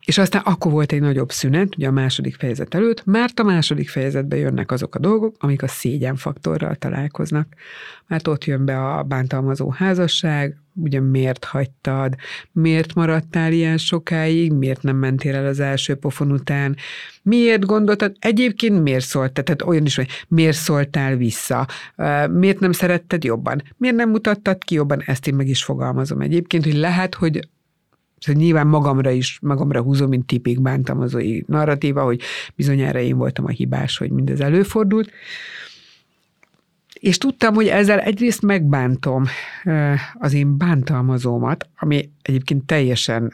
És 0.06 0.18
aztán 0.18 0.42
akkor 0.46 0.72
volt 0.72 0.92
egy 0.92 1.02
nagyobb 1.02 1.32
szünet, 1.32 1.76
ugye 1.76 1.88
a 1.88 1.92
második 1.92 2.36
fejezet 2.36 2.74
előtt, 2.74 3.06
mert 3.06 3.40
a 3.40 3.44
második 3.44 3.90
fejezetben 3.90 4.40
jönnek 4.40 4.72
azok 4.72 4.96
a 4.96 5.00
dolgok, 5.00 5.36
amik 5.40 5.64
a 5.64 5.68
szégyenfaktorral 5.68 6.76
találkoznak. 6.76 7.48
Mert 8.08 8.28
ott 8.28 8.46
jön 8.46 8.66
be 8.66 8.86
a 8.86 9.04
bántalmazó 9.04 9.70
házasság, 9.70 10.56
ugye 10.74 11.00
miért 11.00 11.44
hagytad, 11.44 12.16
miért 12.52 12.94
maradtál 12.94 13.52
ilyen 13.52 13.78
sokáig, 13.78 14.54
miért 14.54 14.82
nem 14.82 14.96
mentél 14.96 15.36
el 15.36 15.46
az 15.46 15.60
első 15.60 15.96
pofon 15.96 16.32
után, 16.32 16.76
miért 17.22 17.66
gondoltad, 17.66 18.16
egyébként 18.20 18.82
miért 18.84 19.06
szóltál, 19.06 19.44
tehát 19.44 19.62
olyan 19.62 19.86
is, 19.86 19.96
hogy 19.96 20.08
miért 20.28 20.58
szóltál 20.58 21.16
vissza, 21.16 21.68
miért 22.32 22.60
nem 22.60 22.72
szeretted 22.72 23.24
jobban, 23.24 23.64
miért 23.78 23.96
nem 23.96 24.10
mutattad 24.10 24.64
ki 24.64 24.76
jobban, 24.76 25.02
ezt 25.06 25.28
én 25.28 25.36
meg 25.36 25.48
is 25.48 25.64
fogalmazom 25.64 26.22
egyébként, 26.22 26.64
hogy 26.64 26.76
lehet, 26.76 27.16
hogy 27.16 27.48
Szóval 28.20 28.42
nyilván 28.42 28.68
magamra 28.68 29.10
is, 29.10 29.40
magamra 29.42 29.82
húzom, 29.82 30.10
mint 30.10 30.26
tipik 30.26 30.62
bántalmazói 30.62 31.42
narratíva, 31.46 32.04
hogy 32.04 32.22
bizonyára 32.56 33.00
én 33.00 33.18
voltam 33.18 33.46
a 33.46 33.50
hibás, 33.50 33.98
hogy 33.98 34.12
mindez 34.12 34.40
előfordult. 34.40 35.12
És 36.94 37.18
tudtam, 37.18 37.54
hogy 37.54 37.68
ezzel 37.68 38.00
egyrészt 38.00 38.42
megbántom 38.42 39.26
az 40.14 40.34
én 40.34 40.58
bántalmazómat, 40.58 41.70
ami 41.80 42.10
egyébként 42.22 42.66
teljesen 42.66 43.34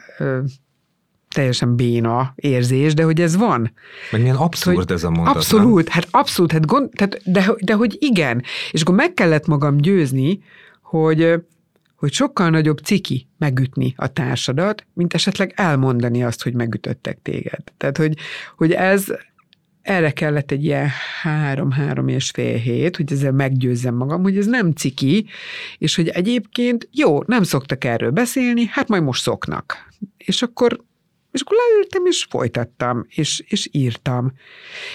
teljesen 1.34 1.76
béna 1.76 2.32
érzés, 2.36 2.94
de 2.94 3.02
hogy 3.02 3.20
ez 3.20 3.36
van. 3.36 3.72
Meg 4.10 4.20
milyen 4.20 4.36
abszurd 4.36 4.76
hogy 4.76 4.92
ez 4.92 5.04
a 5.04 5.10
mondat. 5.10 5.34
Abszolút, 5.34 5.84
nem? 5.84 5.92
hát 5.92 6.08
abszolút, 6.10 6.52
hát 6.52 6.66
gond, 6.66 6.90
tehát, 6.90 7.20
de, 7.24 7.54
de 7.58 7.74
hogy 7.74 7.96
igen. 8.00 8.42
És 8.70 8.80
akkor 8.80 8.94
meg 8.94 9.14
kellett 9.14 9.46
magam 9.46 9.76
győzni, 9.76 10.42
hogy 10.82 11.42
hogy 12.04 12.12
sokkal 12.12 12.50
nagyobb 12.50 12.78
ciki 12.78 13.26
megütni 13.38 13.94
a 13.96 14.12
társadat, 14.12 14.86
mint 14.92 15.14
esetleg 15.14 15.52
elmondani 15.56 16.24
azt, 16.24 16.42
hogy 16.42 16.54
megütöttek 16.54 17.18
téged. 17.22 17.62
Tehát, 17.76 17.96
hogy, 17.96 18.16
hogy 18.56 18.72
ez, 18.72 19.06
erre 19.82 20.10
kellett 20.10 20.50
egy 20.50 20.64
ilyen 20.64 20.88
három-három 21.22 22.08
és 22.08 22.30
fél 22.30 22.56
hét, 22.56 22.96
hogy 22.96 23.12
ezzel 23.12 23.32
meggyőzzem 23.32 23.94
magam, 23.94 24.22
hogy 24.22 24.38
ez 24.38 24.46
nem 24.46 24.72
ciki, 24.72 25.26
és 25.78 25.96
hogy 25.96 26.08
egyébként 26.08 26.88
jó, 26.92 27.22
nem 27.26 27.42
szoktak 27.42 27.84
erről 27.84 28.10
beszélni, 28.10 28.66
hát 28.70 28.88
majd 28.88 29.02
most 29.02 29.22
szoknak. 29.22 29.88
És 30.16 30.42
akkor 30.42 30.84
és 31.34 31.40
akkor 31.40 31.56
leültem, 31.68 32.06
és 32.06 32.26
folytattam, 32.30 33.06
és, 33.08 33.44
és 33.48 33.68
írtam. 33.72 34.32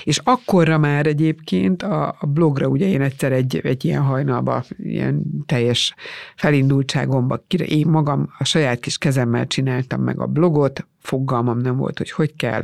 És 0.04 0.18
akkorra 0.24 0.78
már 0.78 1.06
egyébként 1.06 1.84
a, 1.84 2.16
a 2.20 2.26
blogra, 2.26 2.68
ugye 2.68 2.88
én 2.88 3.02
egyszer 3.02 3.32
egy, 3.32 3.60
egy 3.64 3.86
ilyen 3.86 4.02
hajnalba, 4.02 4.64
ilyen 4.78 5.24
teljes 5.46 5.94
felindultságomba, 6.36 7.44
én 7.66 7.88
magam 7.88 8.34
a 8.38 8.44
saját 8.44 8.80
kis 8.80 8.98
kezemmel 8.98 9.48
csináltam 9.48 10.02
meg 10.02 10.20
a 10.20 10.26
blogot, 10.26 10.88
fogalmam 11.00 11.58
nem 11.58 11.78
volt, 11.78 11.98
hogy 11.98 12.12
hogy 12.12 12.36
kell, 12.36 12.64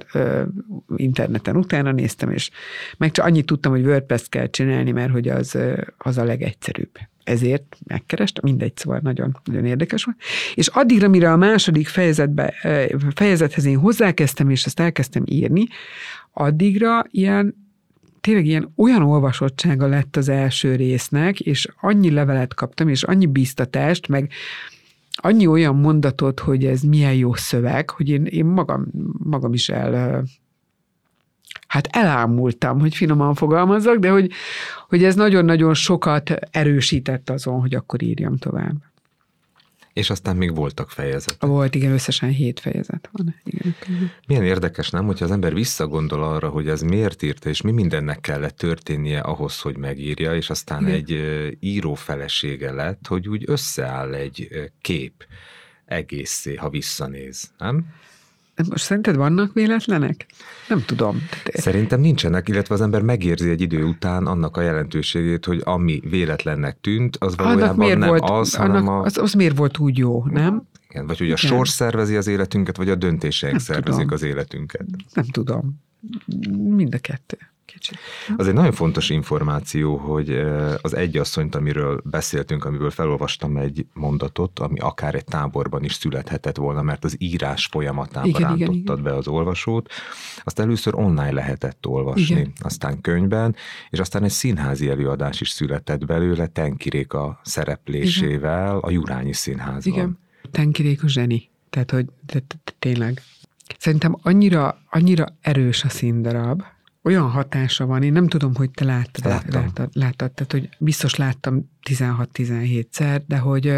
interneten 0.96 1.58
utána 1.58 1.92
néztem, 1.92 2.32
és 2.32 2.50
meg 2.98 3.12
csak 3.12 3.26
annyit 3.26 3.46
tudtam, 3.46 3.72
hogy 3.72 3.86
WordPress 3.86 4.30
kell 4.30 4.50
csinálni, 4.50 4.92
mert 4.92 5.12
hogy 5.12 5.28
az, 5.28 5.58
az 5.98 6.18
a 6.18 6.24
legegyszerűbb 6.24 6.98
ezért 7.26 7.78
megkerestem, 7.88 8.44
mindegy, 8.46 8.78
szóval 8.78 9.00
nagyon, 9.04 9.38
nagyon 9.44 9.66
érdekes 9.66 10.04
volt. 10.04 10.18
És 10.54 10.68
addigra, 10.68 11.08
mire 11.08 11.32
a 11.32 11.38
második 11.38 11.88
fejezetbe, 11.88 12.54
fejezethez 13.16 13.66
én 13.66 13.78
hozzákezdtem, 13.78 14.50
és 14.50 14.66
ezt 14.66 14.80
elkezdtem 14.80 15.24
írni, 15.26 15.68
addigra 16.32 17.04
ilyen 17.10 17.64
tényleg 18.22 18.46
ilyen 18.46 18.74
olyan 18.76 19.02
olvasottsága 19.02 19.88
lett 19.88 20.16
az 20.16 20.30
első 20.30 20.76
résznek, 20.76 21.40
és 21.40 21.68
annyi 21.82 22.12
levelet 22.12 22.54
kaptam, 22.54 22.88
és 22.88 23.04
annyi 23.04 23.26
biztatást, 23.26 24.08
meg 24.08 24.32
annyi 25.16 25.48
olyan 25.48 25.76
mondatot, 25.76 26.40
hogy 26.40 26.66
ez 26.66 26.82
milyen 26.82 27.14
jó 27.14 27.34
szöveg, 27.34 27.90
hogy 27.90 28.10
én, 28.10 28.26
én 28.26 28.46
magam, 28.46 28.88
magam 29.24 29.54
is 29.54 29.70
el, 29.70 30.24
hát 31.68 31.88
elámultam, 31.92 32.80
hogy 32.80 32.96
finoman 32.96 33.34
fogalmazzak, 33.34 33.98
de 33.98 34.10
hogy, 34.10 34.32
hogy 34.88 35.04
ez 35.04 35.16
nagyon-nagyon 35.16 35.74
sokat 35.74 36.30
erősített 36.52 37.30
azon, 37.30 37.60
hogy 37.60 37.76
akkor 37.76 38.02
írjam 38.02 38.38
tovább. 38.38 38.76
És 39.94 40.10
aztán 40.10 40.36
még 40.36 40.56
voltak 40.56 40.90
fejezetek. 40.90 41.50
Volt, 41.50 41.76
igen, 41.76 41.92
összesen 41.92 42.30
hét 42.30 42.60
fejezet 42.60 43.10
van. 43.12 43.36
Igen. 43.44 43.76
Milyen 44.28 44.44
érdekes, 44.44 44.90
nem, 44.90 45.06
hogyha 45.06 45.26
az 45.26 45.32
ember 45.32 45.54
visszagondol 45.54 46.24
arra, 46.24 46.50
hogy 46.50 46.68
ez 46.68 46.82
miért 46.82 47.22
írta, 47.22 47.50
és 47.50 47.62
mi 47.62 47.72
mindennek 47.72 48.22
kellett 48.22 48.58
történnie 48.58 49.20
ahhoz, 49.20 49.60
hogy 49.60 49.78
megírja, 49.78 50.36
és 50.36 50.50
aztán 50.50 50.82
igen. 50.82 50.94
egy 50.94 51.22
író 51.60 51.94
felesége 51.94 52.72
lett, 52.72 53.08
hogy 53.08 53.28
úgy 53.28 53.44
összeáll 53.48 54.14
egy 54.14 54.50
kép 54.82 55.26
egészé, 55.86 56.56
ha 56.56 56.70
visszanéz, 56.70 57.52
nem? 57.58 57.86
Most 58.70 58.84
szerinted 58.84 59.16
vannak 59.16 59.54
véletlenek? 59.54 60.26
Nem 60.68 60.84
tudom. 60.86 61.28
Szerintem 61.54 62.00
nincsenek, 62.00 62.50
illetve 62.50 62.76
az 62.76 62.82
ember 62.82 63.02
megérzi 63.02 63.50
egy 63.50 63.62
idő 63.62 63.84
után 63.84 64.26
annak 64.26 64.58
a 64.58 64.62
jelentőségét, 64.62 65.46
hogy 65.46 65.62
ami 65.64 66.02
véletlennek 66.10 66.78
tűnt, 66.82 67.18
az 67.18 67.36
valójában 67.36 67.98
nem 67.98 68.10
volt, 68.10 68.30
az, 68.30 68.56
annak, 68.56 68.72
hanem 68.72 68.88
a... 68.88 69.02
Az, 69.02 69.18
az 69.18 69.34
miért 69.34 69.58
volt 69.58 69.78
úgy 69.78 69.98
jó, 69.98 70.26
nem? 70.26 70.68
Igen, 70.90 71.08
vagy 71.08 71.18
hogy 71.18 71.32
a 71.32 71.36
sors 71.36 71.70
szervezi 71.70 72.16
az 72.16 72.28
életünket, 72.28 72.78
vagy 72.78 72.90
a 72.90 72.96
döntéseink 72.96 73.60
szervezik 73.60 74.02
tudom. 74.02 74.14
az 74.14 74.24
életünket. 74.24 74.86
Nem 75.14 75.26
tudom. 75.26 75.82
Mind 76.52 76.94
a 76.94 77.00
kettő 77.00 77.38
kicsit. 77.66 77.98
Az 78.38 78.48
egy 78.48 78.54
nagyon 78.54 78.72
fontos 78.72 79.10
információ, 79.10 79.98
hogy 79.98 80.30
az 80.82 80.96
egyasszonyt, 80.96 81.56
amiről 81.56 82.02
beszéltünk, 82.04 82.66
amiből 82.66 82.90
felolvastam 82.90 83.58
egy 83.58 83.86
mondatot, 83.94 84.60
ami 84.60 84.80
akár 84.80 85.16
egy 85.16 85.24
táborban 85.24 85.84
is 85.84 85.94
születhetett 85.94 86.56
volna, 86.56 86.82
mert 86.82 87.04
az 87.04 87.16
írás 87.18 87.66
folyamatában 87.66 88.30
igen, 88.30 88.42
rántottad 88.42 89.00
igen, 89.00 89.04
be 89.04 89.14
az 89.14 89.28
olvasót, 89.28 89.92
azt 90.44 90.60
először 90.60 90.96
online 90.96 91.32
lehetett 91.32 91.86
olvasni, 91.88 92.36
igen. 92.36 92.54
aztán 92.60 93.02
könyvben, 93.02 93.56
és 93.90 94.00
aztán 94.00 94.24
egy 94.24 94.32
színházi 94.32 94.90
előadás 94.90 95.42
is 95.42 95.50
született 95.50 96.06
belőle 96.06 96.48
Tenkiréka 96.48 97.40
szereplésével 97.44 98.68
igen. 98.68 98.80
a 98.80 98.90
Jurányi 98.90 99.34
Színházban. 99.34 99.94
Igen, 99.94 100.20
Tenkiréka 100.52 101.08
zseni. 101.08 101.50
Tehát, 101.70 101.92
hogy 101.92 102.06
tényleg. 102.80 103.22
Szerintem 103.78 104.18
annyira, 104.22 104.78
annyira 104.90 105.26
erős 105.42 105.84
a 105.84 105.90
színdarab, 105.90 106.64
olyan 107.06 107.30
hatása 107.30 107.86
van, 107.86 108.04
én 108.04 108.12
nem 108.12 108.28
tudom, 108.28 108.56
hogy 108.56 108.72
te 108.72 108.86
láttad, 108.86 109.26
láttad, 109.26 109.90
láttad 109.94 110.32
tehát 110.32 110.52
hogy 110.52 110.70
biztos 110.80 111.16
láttam 111.16 111.72
16-17-szer, 111.90 113.22
de 113.28 113.38
hogy, 113.38 113.74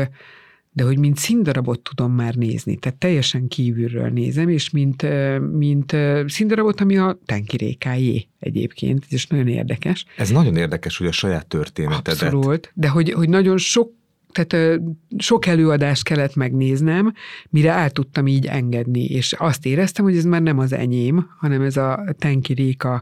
de 0.72 0.84
hogy 0.84 1.00
mint 1.00 1.18
színdarabot 1.18 1.80
tudom 1.80 2.12
már 2.12 2.36
nézni, 2.36 2.76
tehát 2.76 2.98
teljesen 2.98 3.48
kívülről 3.48 4.10
nézem, 4.10 4.50
és 4.50 4.70
mint, 4.70 5.06
mint 5.52 5.96
színdarabot, 6.28 6.82
ami 6.82 6.98
a 6.98 7.20
tenkirékájé 7.26 8.28
egyébként, 8.40 9.06
is 9.10 9.28
nagyon 9.28 9.48
érdekes. 9.48 10.06
Ez 10.18 10.30
nagyon 10.30 10.56
érdekes, 10.56 10.98
hogy 10.98 11.08
a 11.08 11.12
saját 11.12 11.48
történetedet. 11.48 12.22
Abszolút, 12.22 12.72
de 12.74 12.90
hogy, 12.90 13.12
hogy 13.12 13.30
nagyon 13.30 13.58
sok 13.58 13.96
tehát 14.38 14.80
sok 15.18 15.46
előadást 15.46 16.04
kellett 16.04 16.36
megnéznem, 16.36 17.14
mire 17.50 17.72
el 17.72 17.90
tudtam 17.90 18.28
így 18.28 18.46
engedni, 18.46 19.06
és 19.06 19.34
azt 19.34 19.66
éreztem, 19.66 20.06
hogy 20.06 20.18
ez 20.18 20.26
már 20.26 20.42
nem 20.42 20.60
az 20.60 20.74
enyém, 20.74 21.30
hanem 21.40 21.62
ez 21.62 21.78
a 21.78 22.16
Tenki 22.18 22.54
Réka 22.54 23.02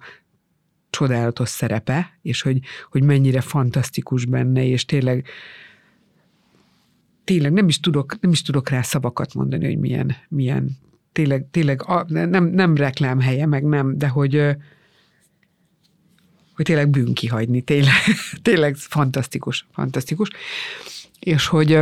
csodálatos 0.90 1.50
szerepe, 1.50 2.18
és 2.22 2.42
hogy, 2.42 2.60
hogy 2.92 3.04
mennyire 3.04 3.42
fantasztikus 3.42 4.26
benne, 4.26 4.66
és 4.66 4.86
tényleg 4.86 5.28
tényleg 7.24 7.54
nem 7.54 7.68
is 7.68 7.80
tudok, 7.80 8.20
nem 8.22 8.32
is 8.32 8.42
tudok 8.42 8.70
rá 8.70 8.82
szavakat 8.82 9.34
mondani, 9.34 9.66
hogy 9.66 9.78
milyen, 9.78 10.16
milyen 10.30 10.78
tényleg, 11.12 11.46
tényleg 11.52 11.82
a, 11.84 12.06
nem, 12.08 12.46
nem 12.46 12.76
reklámhelye, 12.76 13.46
meg 13.46 13.64
nem, 13.64 13.98
de 13.98 14.08
hogy, 14.08 14.42
hogy 16.56 16.66
tényleg 16.66 16.90
bűn 16.90 17.14
kihagyni, 17.14 17.62
tényleg, 17.62 17.94
tényleg 18.42 18.76
fantasztikus, 18.76 19.68
fantasztikus. 19.72 20.30
És 21.20 21.48
hogy 21.48 21.80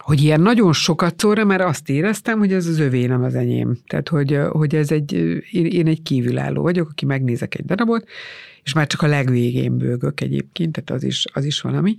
hogy 0.00 0.22
ilyen 0.22 0.40
nagyon 0.40 0.72
sokat 0.72 1.20
szóra, 1.20 1.44
mert 1.44 1.62
azt 1.62 1.88
éreztem, 1.88 2.38
hogy 2.38 2.52
ez 2.52 2.66
az 2.66 2.78
övé, 2.78 3.06
nem 3.06 3.22
az 3.22 3.34
enyém. 3.34 3.78
Tehát, 3.86 4.08
hogy, 4.08 4.38
hogy 4.50 4.74
ez 4.74 4.90
egy, 4.90 5.12
én, 5.52 5.86
egy 5.86 6.02
kívülálló 6.02 6.62
vagyok, 6.62 6.88
aki 6.88 7.04
megnézek 7.04 7.54
egy 7.54 7.64
darabot, 7.64 8.08
és 8.62 8.72
már 8.72 8.86
csak 8.86 9.02
a 9.02 9.06
legvégén 9.06 9.78
bőgök 9.78 10.20
egyébként, 10.20 10.72
tehát 10.72 10.90
az 10.90 11.02
is, 11.02 11.26
az 11.32 11.44
is 11.44 11.60
valami. 11.60 11.96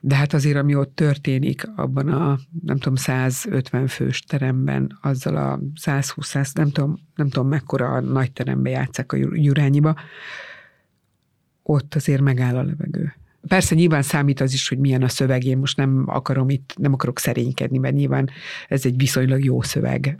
De 0.00 0.14
hát 0.14 0.32
azért, 0.32 0.56
ami 0.56 0.74
ott 0.74 0.94
történik 0.94 1.68
abban 1.76 2.08
a, 2.08 2.38
nem 2.64 2.78
tudom, 2.78 2.94
150 2.94 3.86
fős 3.86 4.20
teremben, 4.20 4.98
azzal 5.02 5.36
a 5.36 5.60
120, 5.74 6.52
nem 6.52 6.70
tudom, 6.70 6.98
nem 7.14 7.28
tudom 7.28 7.48
mekkora 7.48 7.88
a 7.88 8.00
nagy 8.00 8.32
terembe 8.32 8.70
játszák 8.70 9.12
a 9.12 9.16
Jurányiba, 9.32 9.94
ott 11.62 11.94
azért 11.94 12.20
megáll 12.20 12.56
a 12.56 12.62
levegő. 12.62 13.14
Persze 13.48 13.74
nyilván 13.74 14.02
számít 14.02 14.40
az 14.40 14.52
is, 14.52 14.68
hogy 14.68 14.78
milyen 14.78 15.02
a 15.02 15.08
szöveg, 15.08 15.44
én 15.44 15.58
most 15.58 15.76
nem 15.76 16.04
akarom 16.06 16.48
itt, 16.48 16.74
nem 16.76 16.92
akarok 16.92 17.18
szerénykedni, 17.18 17.78
mert 17.78 17.94
nyilván 17.94 18.30
ez 18.68 18.86
egy 18.86 18.96
viszonylag 18.96 19.44
jó 19.44 19.62
szöveg. 19.62 20.16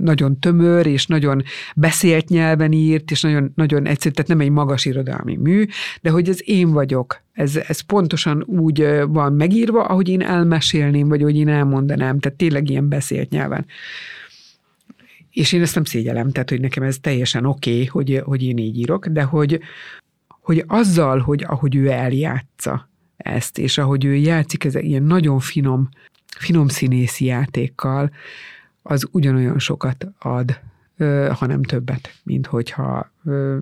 Nagyon 0.00 0.38
tömör, 0.38 0.86
és 0.86 1.06
nagyon 1.06 1.42
beszélt 1.76 2.28
nyelven 2.28 2.72
írt, 2.72 3.10
és 3.10 3.20
nagyon, 3.20 3.52
nagyon 3.54 3.86
egyszerű, 3.86 4.14
tehát 4.14 4.30
nem 4.30 4.40
egy 4.40 4.50
magas 4.50 4.84
irodalmi 4.84 5.36
mű, 5.36 5.64
de 6.02 6.10
hogy 6.10 6.28
ez 6.28 6.38
én 6.44 6.70
vagyok, 6.70 7.22
ez, 7.32 7.56
ez 7.56 7.80
pontosan 7.80 8.42
úgy 8.46 8.86
van 9.08 9.32
megírva, 9.32 9.84
ahogy 9.84 10.08
én 10.08 10.20
elmesélném, 10.20 11.08
vagy 11.08 11.20
ahogy 11.20 11.36
én 11.36 11.48
elmondanám, 11.48 12.18
tehát 12.18 12.38
tényleg 12.38 12.70
ilyen 12.70 12.88
beszélt 12.88 13.30
nyelven. 13.30 13.66
És 15.30 15.52
én 15.52 15.62
ezt 15.62 15.74
nem 15.74 15.84
szégyelem, 15.84 16.30
tehát 16.30 16.50
hogy 16.50 16.60
nekem 16.60 16.82
ez 16.82 16.98
teljesen 16.98 17.44
oké, 17.44 17.70
okay, 17.70 17.86
hogy, 17.86 18.22
hogy 18.24 18.42
én 18.42 18.58
így 18.58 18.78
írok, 18.78 19.06
de 19.06 19.22
hogy, 19.22 19.60
hogy 20.44 20.64
azzal, 20.66 21.18
hogy 21.18 21.44
ahogy 21.44 21.76
ő 21.76 21.90
eljátsza 21.90 22.88
ezt, 23.16 23.58
és 23.58 23.78
ahogy 23.78 24.04
ő 24.04 24.14
játszik 24.14 24.64
ez 24.64 24.74
ilyen 24.74 25.02
nagyon 25.02 25.38
finom, 25.38 25.88
finom 26.36 26.68
színészi 26.68 27.24
játékkal, 27.24 28.10
az 28.82 29.08
ugyanolyan 29.10 29.58
sokat 29.58 30.06
ad, 30.18 30.60
hanem 31.30 31.62
többet, 31.62 32.14
mint 32.22 32.46
hogyha 32.46 33.12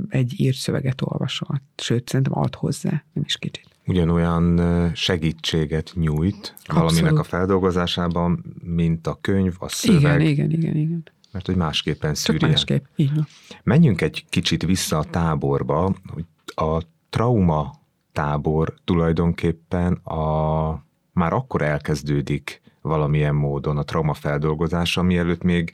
egy 0.09 0.41
írt 0.41 0.57
szöveget 0.57 1.01
olvasol. 1.01 1.63
Sőt, 1.77 2.09
szerintem 2.09 2.39
ad 2.39 2.55
hozzá, 2.55 3.05
nem 3.13 3.25
is 3.27 3.37
kicsit. 3.37 3.67
Ugyanolyan 3.87 4.61
segítséget 4.95 5.93
nyújt 5.95 6.55
Abszolút. 6.65 6.91
valaminek 6.91 7.19
a 7.19 7.23
feldolgozásában, 7.23 8.45
mint 8.63 9.07
a 9.07 9.19
könyv, 9.21 9.55
a 9.59 9.69
szöveg. 9.69 10.21
Igen, 10.21 10.21
igen, 10.21 10.51
igen, 10.51 10.77
igen. 10.77 11.03
Mert 11.33 11.47
hogy 11.47 11.57
másképpen 11.57 12.15
szűrje. 12.15 12.41
Csak 12.41 12.51
másképp, 12.51 12.85
így 12.97 13.15
van. 13.15 13.27
Menjünk 13.63 14.01
egy 14.01 14.25
kicsit 14.29 14.63
vissza 14.63 14.99
a 14.99 15.05
táborba, 15.05 15.95
hogy 16.07 16.25
a 16.55 16.83
trauma 17.11 17.81
tábor 18.13 18.75
tulajdonképpen 18.85 19.93
a, 19.93 20.85
már 21.13 21.33
akkor 21.33 21.63
elkezdődik 21.63 22.61
valamilyen 22.81 23.35
módon 23.35 23.77
a 23.77 23.83
trauma 23.83 24.15
feldolgozása, 24.15 25.03
mielőtt 25.03 25.43
még 25.43 25.73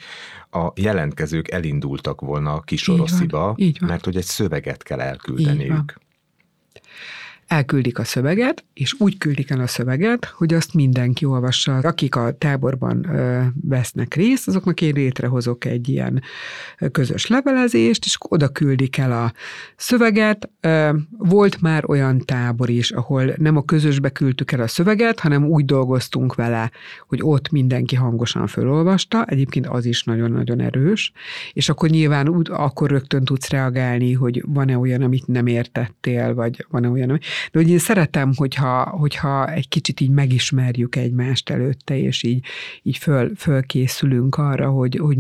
a 0.51 0.73
jelentkezők 0.75 1.51
elindultak 1.51 2.21
volna 2.21 2.53
a 2.53 2.61
kisorosziba, 2.61 3.57
mert 3.81 4.05
hogy 4.05 4.17
egy 4.17 4.25
szöveget 4.25 4.83
kell 4.83 5.01
elküldeniük 5.01 5.99
elküldik 7.49 7.99
a 7.99 8.05
szöveget, 8.05 8.65
és 8.75 8.95
úgy 8.99 9.19
küldik 9.19 9.51
el 9.51 9.61
a 9.61 9.67
szöveget, 9.67 10.25
hogy 10.25 10.55
azt 10.55 10.75
mindenki 10.75 11.25
olvassa. 11.25 11.77
Akik 11.77 12.17
a 12.17 12.33
táborban 12.39 13.15
ö, 13.15 13.43
vesznek 13.61 14.15
részt, 14.15 14.49
azoknak 14.49 14.81
én 14.81 14.95
létrehozok 14.95 15.65
egy 15.65 15.89
ilyen 15.89 16.23
közös 16.93 17.27
levelezést, 17.27 18.05
és 18.05 18.17
oda 18.29 18.49
küldik 18.49 18.99
el 18.99 19.13
a 19.13 19.33
szöveget. 19.77 20.51
Ö, 20.61 20.91
volt 21.19 21.61
már 21.61 21.85
olyan 21.89 22.19
tábor 22.19 22.71
is, 22.71 22.91
ahol 22.91 23.35
nem 23.37 23.57
a 23.57 23.65
közösbe 23.65 24.11
küldtük 24.11 24.53
el 24.53 24.61
a 24.61 24.67
szöveget, 24.67 25.21
hanem 25.21 25.45
úgy 25.45 25.65
dolgoztunk 25.65 26.35
vele, 26.35 26.71
hogy 27.09 27.19
ott 27.23 27.51
mindenki 27.51 27.97
hangosan 27.97 28.47
fölolvasta, 28.47 29.25
egyébként 29.25 29.67
az 29.67 29.85
is 29.85 30.05
nagyon-nagyon 30.05 30.61
erős, 30.61 31.13
és 31.53 31.69
akkor 31.69 31.89
nyilván 31.89 32.29
úgy, 32.29 32.49
akkor 32.51 32.91
rögtön 32.91 33.25
tudsz 33.25 33.49
reagálni, 33.49 34.13
hogy 34.13 34.43
van-e 34.47 34.79
olyan, 34.79 35.03
amit 35.03 35.27
nem 35.27 35.47
értettél, 35.47 36.35
vagy 36.35 36.67
van-e 36.71 36.89
olyan, 36.89 37.09
ami 37.09 37.19
de 37.53 37.59
hogy 37.59 37.71
én 37.71 37.79
szeretem, 37.79 38.33
hogyha, 38.35 38.83
hogyha 38.83 39.53
egy 39.53 39.69
kicsit 39.69 40.01
így 40.01 40.11
megismerjük 40.11 40.97
egymást 40.97 41.51
előtte, 41.51 41.99
és 41.99 42.23
így, 42.23 42.45
így 42.83 42.97
föl, 42.97 43.33
fölkészülünk 43.37 44.37
arra, 44.37 44.71
hogy, 44.71 44.97
hogy 44.97 45.19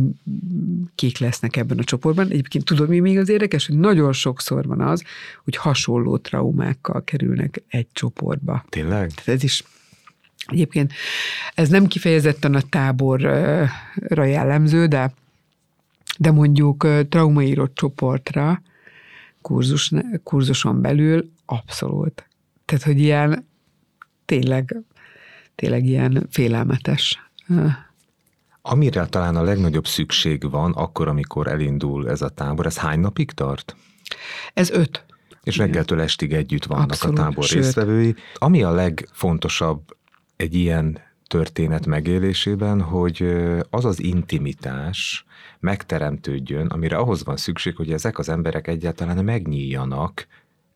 kik 0.95 1.19
lesznek 1.19 1.57
ebben 1.57 1.79
a 1.79 1.85
csoportban. 1.85 2.31
Egyébként 2.31 2.65
tudod, 2.65 2.89
mi 2.89 2.99
még 2.99 3.19
az 3.19 3.29
érdekes, 3.29 3.67
hogy 3.67 3.79
nagyon 3.79 4.13
sokszor 4.13 4.67
van 4.67 4.81
az, 4.81 5.05
hogy 5.45 5.57
hasonló 5.57 6.17
traumákkal 6.17 7.05
kerülnek 7.05 7.63
egy 7.69 7.87
csoportba. 7.93 8.65
Tényleg? 8.69 9.11
Tehát 9.11 9.29
ez 9.29 9.43
is 9.43 9.65
Egyébként 10.49 10.93
ez 11.55 11.69
nem 11.69 11.87
kifejezetten 11.87 12.55
a 12.55 12.61
táborra 12.61 14.25
jellemző, 14.25 14.87
de, 14.87 15.13
de 16.19 16.31
mondjuk 16.31 16.87
traumaírott 17.09 17.75
csoportra 17.75 18.63
kurzus, 19.41 19.93
kurzuson 20.23 20.81
belül 20.81 21.31
abszolút. 21.51 22.29
Tehát, 22.65 22.83
hogy 22.83 22.99
ilyen 22.99 23.49
tényleg, 24.25 24.77
tényleg 25.55 25.85
ilyen 25.85 26.27
félelmetes. 26.31 27.31
Amire 28.63 29.07
talán 29.07 29.37
a 29.37 29.43
legnagyobb 29.43 29.87
szükség 29.87 30.51
van, 30.51 30.73
akkor, 30.73 31.09
amikor 31.09 31.47
elindul 31.47 32.09
ez 32.09 32.23
a 32.23 32.29
tábor, 32.29 32.67
ez 32.67 32.79
hány 32.79 33.01
napig 33.01 33.31
tart? 33.31 33.77
Ez 34.55 34.71
öt. 34.71 35.05
És 35.43 35.57
reggeltől 35.57 36.01
estig 36.01 36.33
együtt 36.33 36.65
vannak 36.65 36.91
Abszolút, 36.91 37.19
a 37.19 37.23
tábor 37.23 37.45
sőt. 37.45 37.63
résztvevői. 37.63 38.15
Ami 38.35 38.63
a 38.63 38.71
legfontosabb 38.71 39.97
egy 40.37 40.55
ilyen 40.55 40.99
történet 41.27 41.87
megélésében, 41.87 42.81
hogy 42.81 43.37
az 43.71 43.85
az 43.85 44.03
intimitás 44.03 45.25
megteremtődjön, 45.61 46.67
amire 46.67 46.97
ahhoz 46.97 47.25
van 47.25 47.37
szükség, 47.37 47.77
hogy 47.77 47.93
ezek 47.93 48.19
az 48.19 48.29
emberek 48.29 48.67
egyáltalán 48.67 49.25
megnyíljanak 49.25 50.27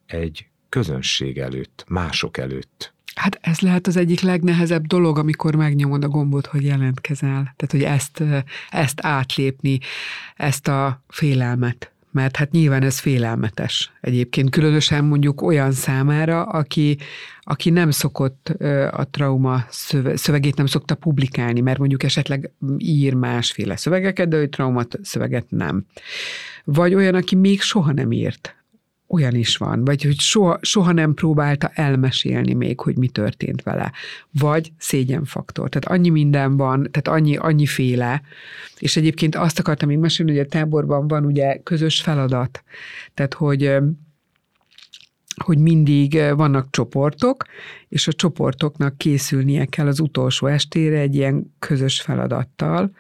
egy 0.07 0.47
közönség 0.73 1.39
előtt, 1.39 1.85
mások 1.89 2.37
előtt. 2.37 2.93
Hát 3.15 3.39
ez 3.41 3.61
lehet 3.61 3.87
az 3.87 3.97
egyik 3.97 4.21
legnehezebb 4.21 4.87
dolog, 4.87 5.19
amikor 5.19 5.55
megnyomod 5.55 6.05
a 6.05 6.09
gombot, 6.09 6.47
hogy 6.47 6.65
jelentkezel. 6.65 7.55
Tehát, 7.57 7.71
hogy 7.71 7.83
ezt, 7.83 8.23
ezt 8.71 8.99
átlépni, 9.03 9.79
ezt 10.37 10.69
a 10.69 11.03
félelmet. 11.09 11.93
Mert 12.11 12.37
hát 12.37 12.51
nyilván 12.51 12.83
ez 12.83 12.99
félelmetes 12.99 13.93
egyébként, 14.01 14.51
különösen 14.51 15.05
mondjuk 15.05 15.43
olyan 15.43 15.73
számára, 15.73 16.43
aki, 16.43 16.99
aki 17.41 17.71
nem 17.71 17.91
szokott 17.91 18.49
a 18.91 19.09
trauma 19.11 19.65
szövegét 20.15 20.57
nem 20.57 20.67
szokta 20.67 20.95
publikálni, 20.95 21.61
mert 21.61 21.79
mondjuk 21.79 22.03
esetleg 22.03 22.51
ír 22.79 23.15
másféle 23.15 23.77
szövegeket, 23.77 24.29
de 24.29 24.37
ő 24.37 24.49
trauma 24.49 24.83
szöveget 25.03 25.47
nem. 25.49 25.85
Vagy 26.65 26.95
olyan, 26.95 27.15
aki 27.15 27.35
még 27.35 27.61
soha 27.61 27.93
nem 27.93 28.13
írt 28.13 28.62
olyan 29.13 29.35
is 29.35 29.57
van, 29.57 29.85
vagy 29.85 30.03
hogy 30.03 30.19
soha, 30.19 30.59
soha 30.61 30.93
nem 30.93 31.15
próbálta 31.15 31.71
elmesélni 31.75 32.55
még, 32.55 32.81
hogy 32.81 32.97
mi 32.97 33.09
történt 33.09 33.63
vele, 33.63 33.93
vagy 34.31 34.73
szégyenfaktor. 34.79 35.69
Tehát 35.69 35.99
annyi 35.99 36.09
minden 36.09 36.57
van, 36.57 36.89
tehát 36.91 37.21
annyi, 37.21 37.37
annyi 37.37 37.67
féle, 37.67 38.23
és 38.79 38.97
egyébként 38.97 39.35
azt 39.35 39.59
akartam 39.59 39.89
még 39.89 39.99
mesélni, 39.99 40.33
hogy 40.33 40.41
a 40.41 40.49
táborban 40.49 41.09
van 41.09 41.25
ugye 41.25 41.57
közös 41.63 42.01
feladat, 42.01 42.63
tehát 43.15 43.35
hogy 43.35 43.77
hogy 45.45 45.59
mindig 45.59 46.19
vannak 46.37 46.71
csoportok, 46.71 47.45
és 47.89 48.09
a 48.09 48.13
csoportoknak 48.13 48.99
készülnie 48.99 49.65
kell 49.65 49.87
az 49.87 50.01
utolsó 50.01 50.47
estére 50.47 50.99
egy 50.99 51.15
ilyen 51.15 51.55
közös 51.59 52.01
feladattal, 52.01 52.91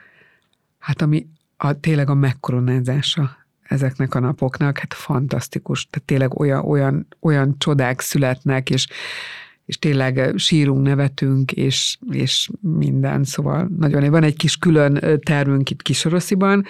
hát 0.78 1.02
ami 1.02 1.26
a, 1.56 1.80
tényleg 1.80 2.10
a 2.10 2.14
megkoronázása 2.14 3.41
ezeknek 3.72 4.14
a 4.14 4.20
napoknak, 4.20 4.78
hát 4.78 4.94
fantasztikus, 4.94 5.86
tehát 5.90 6.06
tényleg 6.06 6.40
olyan, 6.40 6.64
olyan, 6.64 7.06
olyan 7.20 7.54
csodák 7.58 8.00
születnek, 8.00 8.70
és, 8.70 8.86
és 9.64 9.78
tényleg 9.78 10.32
sírunk, 10.36 10.82
nevetünk, 10.82 11.52
és, 11.52 11.98
és 12.10 12.50
minden, 12.60 13.24
szóval 13.24 13.68
nagyon, 13.78 14.10
van 14.10 14.22
egy 14.22 14.36
kis 14.36 14.56
külön 14.56 15.20
tervünk 15.24 15.70
itt 15.70 15.82
Kisorosziban, 15.82 16.64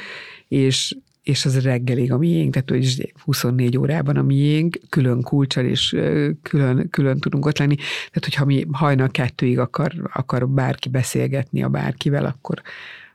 és, 0.49 0.97
és 1.23 1.45
az 1.45 1.62
reggelig 1.62 2.12
a 2.12 2.19
miénk, 2.19 2.53
tehát 2.53 2.71
hogy 2.71 3.12
24 3.25 3.79
órában 3.79 4.17
a 4.17 4.23
miénk, 4.23 4.79
külön 4.88 5.23
kulcsal 5.23 5.65
és 5.65 5.97
külön, 6.43 6.88
külön 6.91 7.19
tudunk 7.19 7.47
ott 7.47 7.59
lenni. 7.59 7.75
Tehát, 7.75 8.25
hogyha 8.25 8.45
mi 8.45 8.67
hajnal 8.73 9.09
kettőig 9.09 9.59
akar, 9.59 9.93
akar 10.12 10.49
bárki 10.49 10.88
beszélgetni 10.88 11.62
a 11.62 11.69
bárkivel, 11.69 12.25
akkor, 12.25 12.62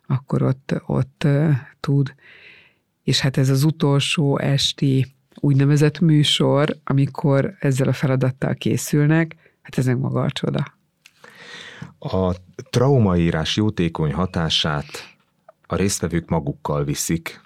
akkor 0.08 0.42
ott, 0.42 0.74
ott 0.86 1.28
tud 1.80 2.14
és 3.08 3.20
hát 3.20 3.38
ez 3.38 3.50
az 3.50 3.64
utolsó 3.64 4.38
esti 4.40 5.16
úgynevezett 5.36 6.00
műsor, 6.00 6.78
amikor 6.84 7.56
ezzel 7.60 7.88
a 7.88 7.94
feladattal 7.94 8.54
készülnek, 8.54 9.36
hát 9.62 9.78
ez 9.78 9.86
meg 9.86 9.98
maga 9.98 10.22
a 10.22 10.32
csoda. 10.32 10.78
A 12.00 12.36
traumaírás 12.70 13.56
jótékony 13.56 14.14
hatását 14.14 14.86
a 15.68 15.76
résztvevők 15.76 16.30
magukkal 16.30 16.84
viszik 16.84 17.42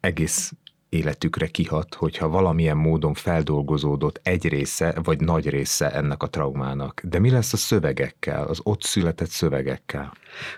egész 0.00 0.52
életükre 0.96 1.46
kihat, 1.46 1.94
hogyha 1.94 2.28
valamilyen 2.28 2.76
módon 2.76 3.14
feldolgozódott 3.14 4.20
egy 4.22 4.48
része, 4.48 4.94
vagy 5.02 5.20
nagy 5.20 5.48
része 5.48 5.92
ennek 5.92 6.22
a 6.22 6.28
traumának. 6.28 7.00
De 7.04 7.18
mi 7.18 7.30
lesz 7.30 7.52
a 7.52 7.56
szövegekkel, 7.56 8.46
az 8.46 8.60
ott 8.62 8.82
született 8.82 9.30
szövegekkel? 9.30 10.12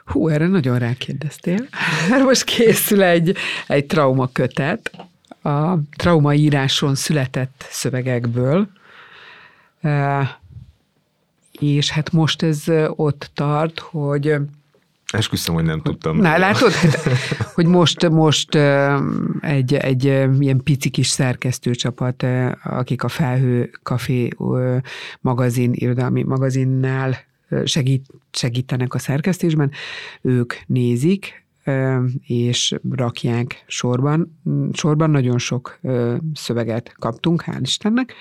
Hú, 0.05 0.29
erre 0.29 0.47
nagyon 0.47 0.79
rákérdeztél. 0.79 1.59
Most 2.25 2.45
készül 2.45 3.03
egy, 3.03 3.37
egy 3.67 3.87
traumakötet, 3.87 4.91
a 5.43 5.75
traumaíráson 5.97 6.95
született 6.95 7.67
szövegekből, 7.71 8.69
és 11.51 11.91
hát 11.91 12.13
most 12.13 12.43
ez 12.43 12.65
ott 12.89 13.31
tart, 13.35 13.79
hogy 13.79 14.37
Esküszöm, 15.13 15.55
hogy 15.55 15.65
nem 15.65 15.81
tudtam. 15.81 16.17
Na, 16.17 16.39
látod, 16.39 16.73
hát, 16.73 17.03
hogy 17.55 17.67
most, 17.67 18.09
most 18.09 18.55
egy, 19.41 19.75
egy 19.75 20.05
ilyen 20.39 20.61
pici 20.65 20.91
kis 20.91 21.07
szerkesztőcsapat, 21.07 22.27
akik 22.63 23.03
a 23.03 23.09
Felhő 23.09 23.71
Café 23.83 24.29
magazin, 25.21 25.71
irodalmi 25.75 26.23
magazinnál 26.23 27.17
segít, 27.65 28.07
segítenek 28.31 28.95
a 28.95 28.99
szerkesztésben, 28.99 29.71
ők 30.23 30.55
nézik, 30.67 31.47
és 32.21 32.75
rakják 32.91 33.65
sorban. 33.67 34.41
Sorban 34.73 35.11
nagyon 35.11 35.39
sok 35.39 35.81
szöveget 36.35 36.95
kaptunk, 36.99 37.43
hál' 37.47 37.61
Istennek, 37.63 38.15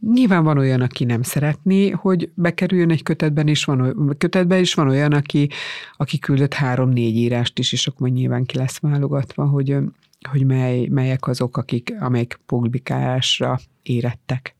Nyilván 0.00 0.44
van 0.44 0.58
olyan, 0.58 0.80
aki 0.80 1.04
nem 1.04 1.22
szeretné, 1.22 1.90
hogy 1.90 2.30
bekerüljön 2.34 2.90
egy 2.90 3.02
kötetben, 3.02 3.48
és 3.48 3.64
van, 3.64 4.14
kötetbe, 4.18 4.58
és 4.58 4.74
van 4.74 4.88
olyan, 4.88 5.12
aki, 5.12 5.50
aki 5.96 6.18
küldött 6.18 6.54
három-négy 6.54 7.16
írást 7.16 7.58
is, 7.58 7.72
és 7.72 7.86
akkor 7.86 8.08
nyilván 8.08 8.44
ki 8.44 8.56
lesz 8.56 8.78
válogatva, 8.78 9.46
hogy, 9.46 9.76
hogy 10.30 10.46
mely, 10.46 10.86
melyek 10.86 11.26
azok, 11.26 11.56
akik, 11.56 11.94
amelyek 12.00 12.40
publikálásra 12.46 13.58
érettek. 13.82 14.56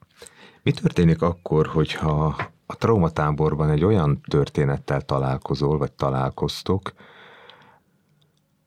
Mi 0.63 0.71
történik 0.71 1.23
akkor, 1.23 1.67
hogyha 1.67 2.37
a 2.67 2.77
traumatáborban 2.77 3.71
egy 3.71 3.85
olyan 3.85 4.21
történettel 4.21 5.01
találkozol, 5.01 5.79
vagy 5.79 5.93
találkoztok, 5.93 6.93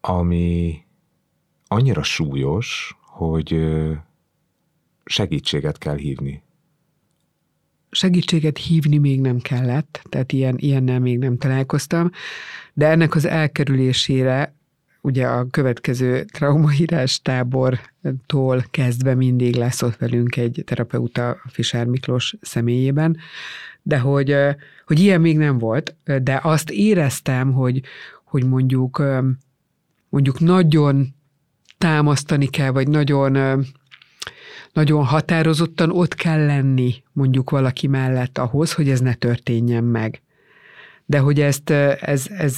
ami 0.01 0.77
annyira 1.67 2.03
súlyos, 2.03 2.97
hogy 3.01 3.69
segítséget 5.05 5.77
kell 5.77 5.95
hívni 5.95 6.43
segítséget 7.91 8.57
hívni 8.57 8.97
még 8.97 9.21
nem 9.21 9.39
kellett, 9.39 10.01
tehát 10.09 10.31
ilyen, 10.31 10.55
ilyennel 10.57 10.99
még 10.99 11.17
nem 11.17 11.37
találkoztam, 11.37 12.09
de 12.73 12.87
ennek 12.87 13.15
az 13.15 13.25
elkerülésére 13.25 14.53
ugye 15.01 15.27
a 15.27 15.47
következő 15.51 16.23
traumaírás 16.23 17.21
tábortól 17.21 18.65
kezdve 18.71 19.15
mindig 19.15 19.55
lesz 19.55 19.81
ott 19.81 19.97
velünk 19.97 20.35
egy 20.35 20.63
terapeuta 20.65 21.37
Fisár 21.47 21.85
Miklós 21.85 22.35
személyében, 22.41 23.17
de 23.81 23.99
hogy, 23.99 24.35
hogy 24.85 24.99
ilyen 24.99 25.21
még 25.21 25.37
nem 25.37 25.57
volt, 25.57 25.95
de 26.21 26.39
azt 26.43 26.69
éreztem, 26.69 27.51
hogy, 27.51 27.81
hogy 28.23 28.45
mondjuk, 28.45 29.03
mondjuk 30.09 30.39
nagyon 30.39 31.15
támasztani 31.77 32.47
kell, 32.47 32.71
vagy 32.71 32.87
nagyon 32.87 33.63
nagyon 34.73 35.03
határozottan 35.03 35.91
ott 35.91 36.15
kell 36.15 36.45
lenni 36.45 37.03
mondjuk 37.11 37.49
valaki 37.49 37.87
mellett 37.87 38.37
ahhoz, 38.37 38.73
hogy 38.73 38.89
ez 38.89 38.99
ne 38.99 39.13
történjen 39.13 39.83
meg. 39.83 40.21
De 41.05 41.19
hogy 41.19 41.41
ezt, 41.41 41.69
ez, 41.69 42.27
ez 42.29 42.57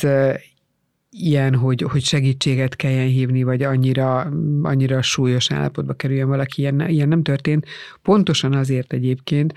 ilyen, 1.12 1.56
hogy, 1.56 1.82
hogy 1.82 2.04
segítséget 2.04 2.76
kelljen 2.76 3.08
hívni, 3.08 3.43
vagy 3.43 3.63
annyira, 3.63 4.32
annyira 4.62 5.02
súlyos 5.02 5.52
állapotba 5.52 5.93
kerüljön 5.93 6.28
valaki, 6.28 6.62
ilyen, 6.62 6.89
ilyen 6.89 7.08
nem 7.08 7.24
történt. 7.24 7.65
Pontosan 8.02 8.54
azért 8.54 8.93
egyébként, 8.93 9.54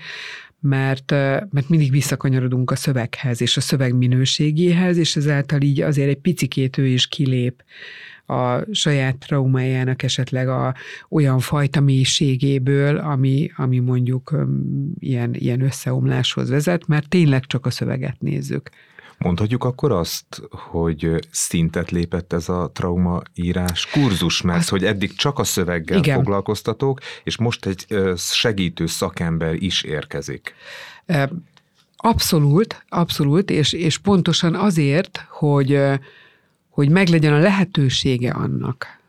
mert, 0.59 1.11
mert 1.49 1.69
mindig 1.69 1.91
visszakanyarodunk 1.91 2.71
a 2.71 2.75
szöveghez, 2.75 3.41
és 3.41 3.57
a 3.57 3.61
szöveg 3.61 3.95
minőségéhez, 3.95 4.97
és 4.97 5.15
ezáltal 5.15 5.61
így 5.61 5.81
azért 5.81 6.09
egy 6.09 6.19
picikét 6.19 6.77
ő 6.77 6.85
is 6.85 7.07
kilép 7.07 7.63
a 8.25 8.73
saját 8.73 9.17
traumájának 9.17 10.03
esetleg 10.03 10.47
a 10.47 10.75
olyan 11.09 11.39
fajta 11.39 11.79
mélységéből, 11.79 12.97
ami, 12.97 13.51
ami 13.55 13.79
mondjuk 13.79 14.35
ilyen, 14.99 15.33
ilyen 15.33 15.61
összeomláshoz 15.61 16.49
vezet, 16.49 16.87
mert 16.87 17.09
tényleg 17.09 17.45
csak 17.45 17.65
a 17.65 17.69
szöveget 17.69 18.15
nézzük. 18.19 18.69
Mondhatjuk 19.17 19.63
akkor 19.63 19.91
azt, 19.91 20.41
hogy 20.49 21.27
szintet 21.31 21.91
lépett 21.91 22.33
ez 22.33 22.49
a 22.49 22.71
traumaírás 22.73 23.85
kurzus, 23.85 24.41
mert 24.41 24.59
azt, 24.59 24.69
hogy 24.69 24.83
eddig 24.83 25.15
csak 25.15 25.39
a 25.39 25.43
szöveggel 25.43 25.97
igen. 25.97 26.15
foglalkoztatók, 26.15 26.99
és 27.23 27.37
most 27.37 27.65
egy 27.65 27.85
segítő 28.17 28.85
szakember 28.85 29.53
is 29.53 29.83
érkezik. 29.83 30.53
Abszolút, 31.97 32.85
abszolút, 32.89 33.49
és, 33.49 33.73
és 33.73 33.97
pontosan 33.97 34.55
azért, 34.55 35.25
hogy 35.29 35.79
hogy 36.75 36.89
meglegyen 36.89 37.33
a 37.33 37.39
lehetősége 37.39 38.31
annak. 38.31 38.99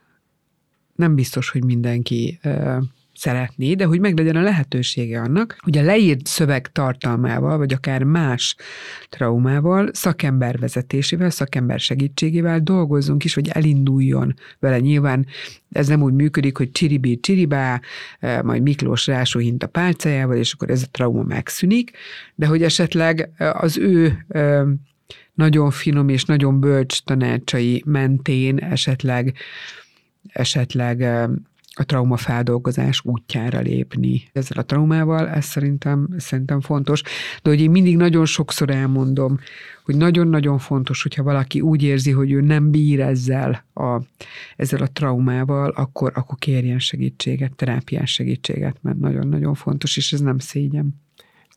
Nem 0.94 1.14
biztos, 1.14 1.50
hogy 1.50 1.64
mindenki 1.64 2.38
ö, 2.42 2.76
szeretné, 3.14 3.74
de 3.74 3.84
hogy 3.84 4.00
meglegyen 4.00 4.36
a 4.36 4.40
lehetősége 4.40 5.20
annak, 5.20 5.56
hogy 5.58 5.78
a 5.78 5.82
leírt 5.82 6.26
szöveg 6.26 6.72
tartalmával, 6.72 7.58
vagy 7.58 7.72
akár 7.72 8.02
más 8.02 8.56
traumával, 9.08 9.88
szakember 9.92 10.58
vezetésével, 10.58 11.30
szakember 11.30 11.80
segítségével 11.80 12.60
dolgozzunk 12.60 13.24
is, 13.24 13.34
hogy 13.34 13.48
elinduljon 13.48 14.34
vele. 14.58 14.80
Nyilván 14.80 15.26
ez 15.70 15.88
nem 15.88 16.02
úgy 16.02 16.14
működik, 16.14 16.56
hogy 16.56 16.70
csiribí, 16.70 17.20
csiribá, 17.20 17.80
majd 18.42 18.62
Miklós 18.62 19.06
rásóhint 19.06 19.62
a 19.62 19.66
pálcájával, 19.66 20.36
és 20.36 20.52
akkor 20.52 20.70
ez 20.70 20.82
a 20.82 20.90
trauma 20.90 21.22
megszűnik, 21.22 21.90
de 22.34 22.46
hogy 22.46 22.62
esetleg 22.62 23.30
az 23.52 23.78
ő 23.78 24.26
nagyon 25.36 25.70
finom 25.70 26.08
és 26.08 26.24
nagyon 26.24 26.60
bölcs 26.60 27.02
tanácsai 27.02 27.82
mentén 27.86 28.58
esetleg, 28.58 29.34
esetleg 30.28 31.00
a 31.78 31.84
traumafeldolgozás 31.84 33.00
útjára 33.04 33.60
lépni. 33.60 34.22
Ezzel 34.32 34.58
a 34.58 34.64
traumával 34.64 35.28
ez 35.28 35.44
szerintem, 35.44 36.08
szerintem 36.16 36.60
fontos. 36.60 37.02
De 37.42 37.50
hogy 37.50 37.60
én 37.60 37.70
mindig 37.70 37.96
nagyon 37.96 38.24
sokszor 38.24 38.70
elmondom, 38.70 39.38
hogy 39.84 39.96
nagyon-nagyon 39.96 40.58
fontos, 40.58 41.02
hogyha 41.02 41.22
valaki 41.22 41.60
úgy 41.60 41.82
érzi, 41.82 42.10
hogy 42.10 42.32
ő 42.32 42.40
nem 42.40 42.70
bír 42.70 43.00
ezzel 43.00 43.64
a, 43.74 44.00
ezzel 44.56 44.82
a 44.82 44.92
traumával, 44.92 45.70
akkor, 45.70 46.12
akkor 46.14 46.38
kérjen 46.38 46.78
segítséget, 46.78 47.54
terápiás 47.54 48.12
segítséget, 48.12 48.76
mert 48.82 48.98
nagyon-nagyon 48.98 49.54
fontos, 49.54 49.96
és 49.96 50.12
ez 50.12 50.20
nem 50.20 50.38
szégyen. 50.38 51.05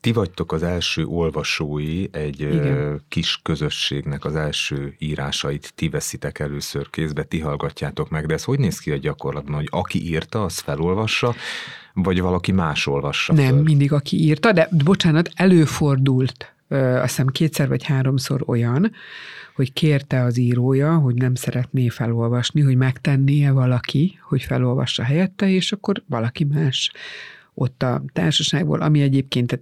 Ti 0.02 0.12
vagytok 0.12 0.52
az 0.52 0.64
első 0.64 1.06
olvasói 1.06 2.06
egy 2.12 2.40
Igen. 2.40 3.02
kis 3.08 3.40
közösségnek 3.44 4.26
az 4.26 4.36
első 4.36 4.96
írásait, 5.00 5.74
ti 5.76 5.90
veszitek 5.90 6.40
először 6.40 6.90
kézbe, 6.90 7.24
ti 7.24 7.40
hallgatjátok 7.40 8.10
meg, 8.10 8.26
de 8.26 8.34
ez 8.34 8.44
hogy 8.44 8.60
néz 8.60 8.80
ki 8.80 8.92
a 8.92 8.98
gyakorlatban, 8.98 9.56
hogy 9.56 9.68
aki 9.70 10.08
írta, 10.08 10.44
az 10.44 10.58
felolvassa, 10.58 11.36
vagy 11.94 12.22
valaki 12.22 12.52
más 12.52 12.88
olvassa 12.88 13.34
Nem, 13.34 13.48
föl? 13.48 13.64
mindig 13.64 13.94
aki 13.94 14.18
írta, 14.18 14.52
de 14.52 14.70
bocsánat, 14.84 15.30
előfordult 15.34 16.54
azt 16.70 17.02
hiszem 17.02 17.28
kétszer 17.28 17.68
vagy 17.68 17.84
háromszor 17.84 18.44
olyan, 18.46 18.92
hogy 19.56 19.74
kérte 19.74 20.24
az 20.24 20.38
írója, 20.38 20.98
hogy 20.98 21.16
nem 21.16 21.36
szeretné 21.36 21.90
felolvasni, 21.90 22.62
hogy 22.62 22.76
megtennie 22.76 23.52
valaki, 23.52 24.20
hogy 24.22 24.44
felolvassa 24.44 25.04
helyette, 25.04 25.50
és 25.50 25.72
akkor 25.72 26.04
valaki 26.08 26.44
más 26.44 26.92
ott 27.54 27.84
a 27.84 28.04
társaságból, 28.14 28.82
ami 28.82 29.02
egyébként 29.02 29.60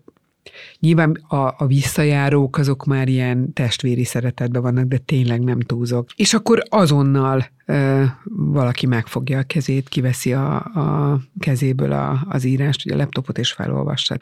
Nyilván 0.79 1.11
a, 1.27 1.35
a 1.57 1.65
visszajárók 1.67 2.57
azok 2.57 2.85
már 2.85 3.07
ilyen 3.07 3.53
testvéri 3.53 4.03
szeretetben 4.03 4.61
vannak, 4.61 4.85
de 4.85 4.97
tényleg 4.97 5.43
nem 5.43 5.59
túlzok. 5.59 6.09
És 6.15 6.33
akkor 6.33 6.63
azonnal 6.69 7.45
ö, 7.65 8.03
valaki 8.29 8.85
megfogja 8.85 9.39
a 9.39 9.43
kezét, 9.43 9.89
kiveszi 9.89 10.33
a, 10.33 10.55
a 10.55 11.19
kezéből 11.39 11.91
a, 11.91 12.25
az 12.29 12.43
írást, 12.43 12.85
ugye 12.85 12.95
a 12.95 12.97
laptopot 12.97 13.37
és 13.37 13.51
felolvassa. 13.51 14.17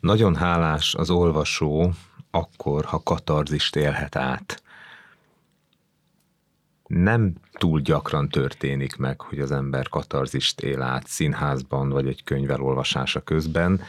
Nagyon 0.00 0.34
hálás 0.34 0.94
az 0.94 1.10
olvasó 1.10 1.92
akkor, 2.30 2.84
ha 2.84 3.02
katarzist 3.02 3.76
élhet 3.76 4.16
át. 4.16 4.62
Nem 6.86 7.34
túl 7.52 7.80
gyakran 7.80 8.28
történik 8.28 8.96
meg, 8.96 9.20
hogy 9.20 9.38
az 9.40 9.50
ember 9.50 9.88
katarzist 9.88 10.60
él 10.60 10.82
át 10.82 11.06
színházban, 11.06 11.88
vagy 11.88 12.06
egy 12.06 12.24
könyv 12.24 12.50
elolvasása 12.50 13.20
közben, 13.20 13.80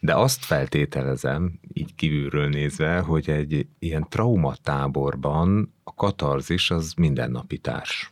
de 0.00 0.14
azt 0.14 0.44
feltételezem, 0.44 1.60
így 1.72 1.94
kívülről 1.94 2.48
nézve, 2.48 2.98
hogy 2.98 3.30
egy 3.30 3.66
ilyen 3.78 4.06
traumatáborban 4.08 5.74
a 5.84 5.94
katarzis 5.94 6.70
az 6.70 6.92
mindennapi 6.96 7.58
társ. 7.58 8.10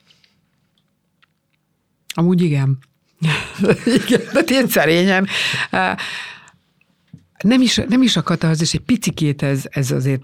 Amúgy 2.14 2.42
igen. 2.42 2.78
igen, 4.04 4.20
de 4.32 4.40
én 4.48 4.68
szerényen. 4.68 5.26
nem 7.42 7.60
is, 7.60 7.76
nem 7.88 8.02
is 8.02 8.16
a 8.16 8.22
katarzis, 8.22 8.74
egy 8.74 8.80
picikét 8.80 9.42
ez, 9.42 9.64
ez 9.70 9.90
azért, 9.90 10.22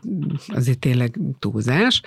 azért 0.48 0.79
tényleg 0.79 1.18
túlzás. 1.38 2.03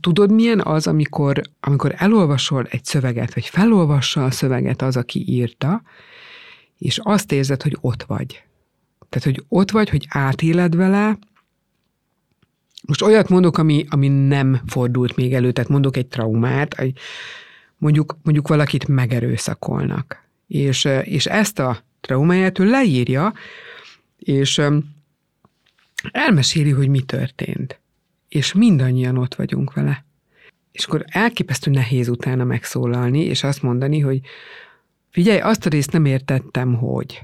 Tudod, 0.00 0.32
milyen 0.32 0.60
az, 0.60 0.86
amikor, 0.86 1.42
amikor 1.60 1.94
elolvasol 1.96 2.66
egy 2.70 2.84
szöveget, 2.84 3.34
vagy 3.34 3.46
felolvassa 3.46 4.24
a 4.24 4.30
szöveget 4.30 4.82
az, 4.82 4.96
aki 4.96 5.24
írta, 5.28 5.82
és 6.78 7.00
azt 7.02 7.32
érzed, 7.32 7.62
hogy 7.62 7.76
ott 7.80 8.02
vagy. 8.02 8.44
Tehát, 9.10 9.24
hogy 9.24 9.44
ott 9.48 9.70
vagy, 9.70 9.90
hogy 9.90 10.06
átéled 10.08 10.76
vele, 10.76 11.18
most 12.86 13.02
olyat 13.02 13.28
mondok, 13.28 13.58
ami, 13.58 13.86
ami 13.88 14.08
nem 14.08 14.60
fordult 14.66 15.16
még 15.16 15.34
elő, 15.34 15.52
tehát 15.52 15.70
mondok 15.70 15.96
egy 15.96 16.06
traumát, 16.06 16.84
mondjuk, 17.78 18.16
mondjuk 18.22 18.48
valakit 18.48 18.88
megerőszakolnak. 18.88 20.24
És, 20.46 20.88
és 21.02 21.26
ezt 21.26 21.58
a 21.58 21.78
traumáját 22.00 22.58
ő 22.58 22.64
leírja, 22.64 23.32
és 24.18 24.60
elmeséli, 26.10 26.70
hogy 26.70 26.88
mi 26.88 27.00
történt. 27.00 27.78
És 28.28 28.52
mindannyian 28.52 29.16
ott 29.16 29.34
vagyunk 29.34 29.72
vele. 29.72 30.04
És 30.72 30.84
akkor 30.84 31.04
elképesztő 31.06 31.70
nehéz 31.70 32.08
utána 32.08 32.44
megszólalni, 32.44 33.20
és 33.24 33.42
azt 33.44 33.62
mondani, 33.62 33.98
hogy 33.98 34.20
figyelj, 35.10 35.40
azt 35.40 35.66
a 35.66 35.68
részt 35.68 35.92
nem 35.92 36.04
értettem, 36.04 36.74
hogy. 36.74 37.20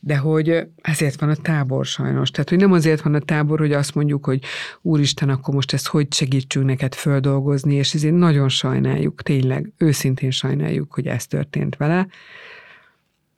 De 0.00 0.16
hogy 0.16 0.66
ezért 0.82 1.20
van 1.20 1.28
a 1.28 1.34
tábor 1.34 1.86
sajnos. 1.86 2.30
Tehát, 2.30 2.48
hogy 2.48 2.58
nem 2.58 2.72
azért 2.72 3.00
van 3.00 3.14
a 3.14 3.18
tábor, 3.18 3.58
hogy 3.58 3.72
azt 3.72 3.94
mondjuk, 3.94 4.24
hogy 4.24 4.42
úristen, 4.82 5.28
akkor 5.28 5.54
most 5.54 5.72
ezt 5.72 5.86
hogy 5.86 6.12
segítsünk 6.12 6.66
neked 6.66 6.94
földolgozni, 6.94 7.74
és 7.74 7.94
ezért 7.94 8.14
nagyon 8.14 8.48
sajnáljuk, 8.48 9.22
tényleg, 9.22 9.72
őszintén 9.76 10.30
sajnáljuk, 10.30 10.92
hogy 10.92 11.06
ez 11.06 11.26
történt 11.26 11.76
vele, 11.76 12.06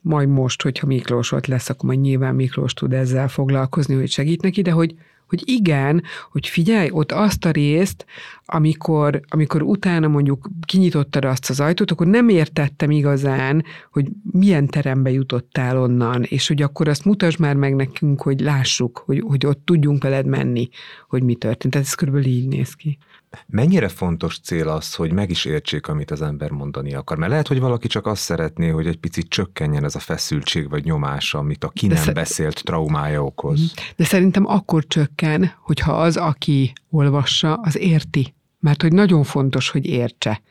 majd 0.03 0.29
most, 0.29 0.63
hogyha 0.63 0.87
Miklós 0.87 1.33
ott 1.33 1.47
lesz, 1.47 1.69
akkor 1.69 1.85
majd 1.89 2.01
nyilván 2.01 2.35
Miklós 2.35 2.75
tud 2.75 2.93
ezzel 2.93 3.29
foglalkozni, 3.29 3.95
hogy 3.95 4.11
segít 4.11 4.43
neki, 4.43 4.63
de 4.63 4.71
hogy, 4.71 4.95
hogy 5.29 5.43
igen, 5.45 6.03
hogy 6.31 6.47
figyelj, 6.47 6.89
ott 6.93 7.13
azt 7.13 7.45
a 7.45 7.51
részt, 7.51 8.07
amikor, 8.47 9.21
amikor 9.29 9.63
utána 9.63 10.09
mondjuk 10.09 10.49
kinyitottad 10.67 11.25
azt 11.25 11.51
az 11.51 11.61
ajtót, 11.61 11.91
akkor 11.91 12.07
nem 12.07 12.29
értettem 12.29 12.91
igazán, 12.91 13.65
hogy 13.93 14.09
milyen 14.33 14.67
terembe 14.67 15.11
jutottál 15.11 15.79
onnan, 15.79 16.23
és 16.23 16.49
hogy 16.49 16.63
akkor 16.63 16.89
azt 16.89 17.05
mutasd 17.05 17.41
már 17.41 17.57
meg 17.57 17.75
nekünk, 17.75 18.23
hogy 18.23 18.41
lássuk, 18.41 19.03
hogy, 19.07 19.23
hogy 19.27 19.47
ott 19.47 19.61
tudjunk 19.65 20.03
veled 20.03 20.27
menni, 20.27 20.69
hogy 21.09 21.23
mi 21.23 21.35
történt. 21.35 21.73
Tehát 21.73 21.87
ez 21.87 21.95
körülbelül 21.95 22.29
így 22.29 22.49
néz 22.49 22.75
ki. 22.75 22.99
Mennyire 23.47 23.89
fontos 23.89 24.41
cél 24.41 24.69
az, 24.69 24.95
hogy 24.95 25.13
meg 25.13 25.31
is 25.31 25.45
értsék, 25.45 25.87
amit 25.89 26.11
az 26.11 26.23
ember 26.23 26.51
mondani 26.51 26.95
akar? 26.95 27.19
Mert 27.19 27.31
lehet, 27.31 27.49
hogy 27.49 27.61
valaki 27.61 27.89
csak 27.89 28.07
azt 28.07 28.23
szeretné, 28.23 28.69
hogy 28.69 28.87
egy 28.87 28.97
picit 28.97 29.29
csökkenjen 29.29 29.85
ez 29.85 29.95
a 29.95 29.99
feszültség 29.99 30.69
vagy 30.69 30.85
nyomás, 30.85 31.35
amit 31.35 31.65
a 31.65 31.69
ki 31.69 31.87
nem 31.87 31.97
szer- 31.97 32.15
beszélt 32.15 32.65
traumája 32.65 33.25
okoz. 33.25 33.61
Mhm. 33.61 33.69
De 33.97 34.05
szerintem 34.05 34.47
akkor 34.47 34.87
csökken, 34.87 35.53
hogyha 35.61 35.93
az, 35.93 36.17
aki 36.17 36.73
olvassa, 36.91 37.55
az 37.55 37.79
érti. 37.79 38.35
Mert 38.61 38.83
hogy 38.83 38.93
nagyon 38.93 39.23
fontos, 39.23 39.71
hogy 39.71 39.87
értse. 39.87 40.43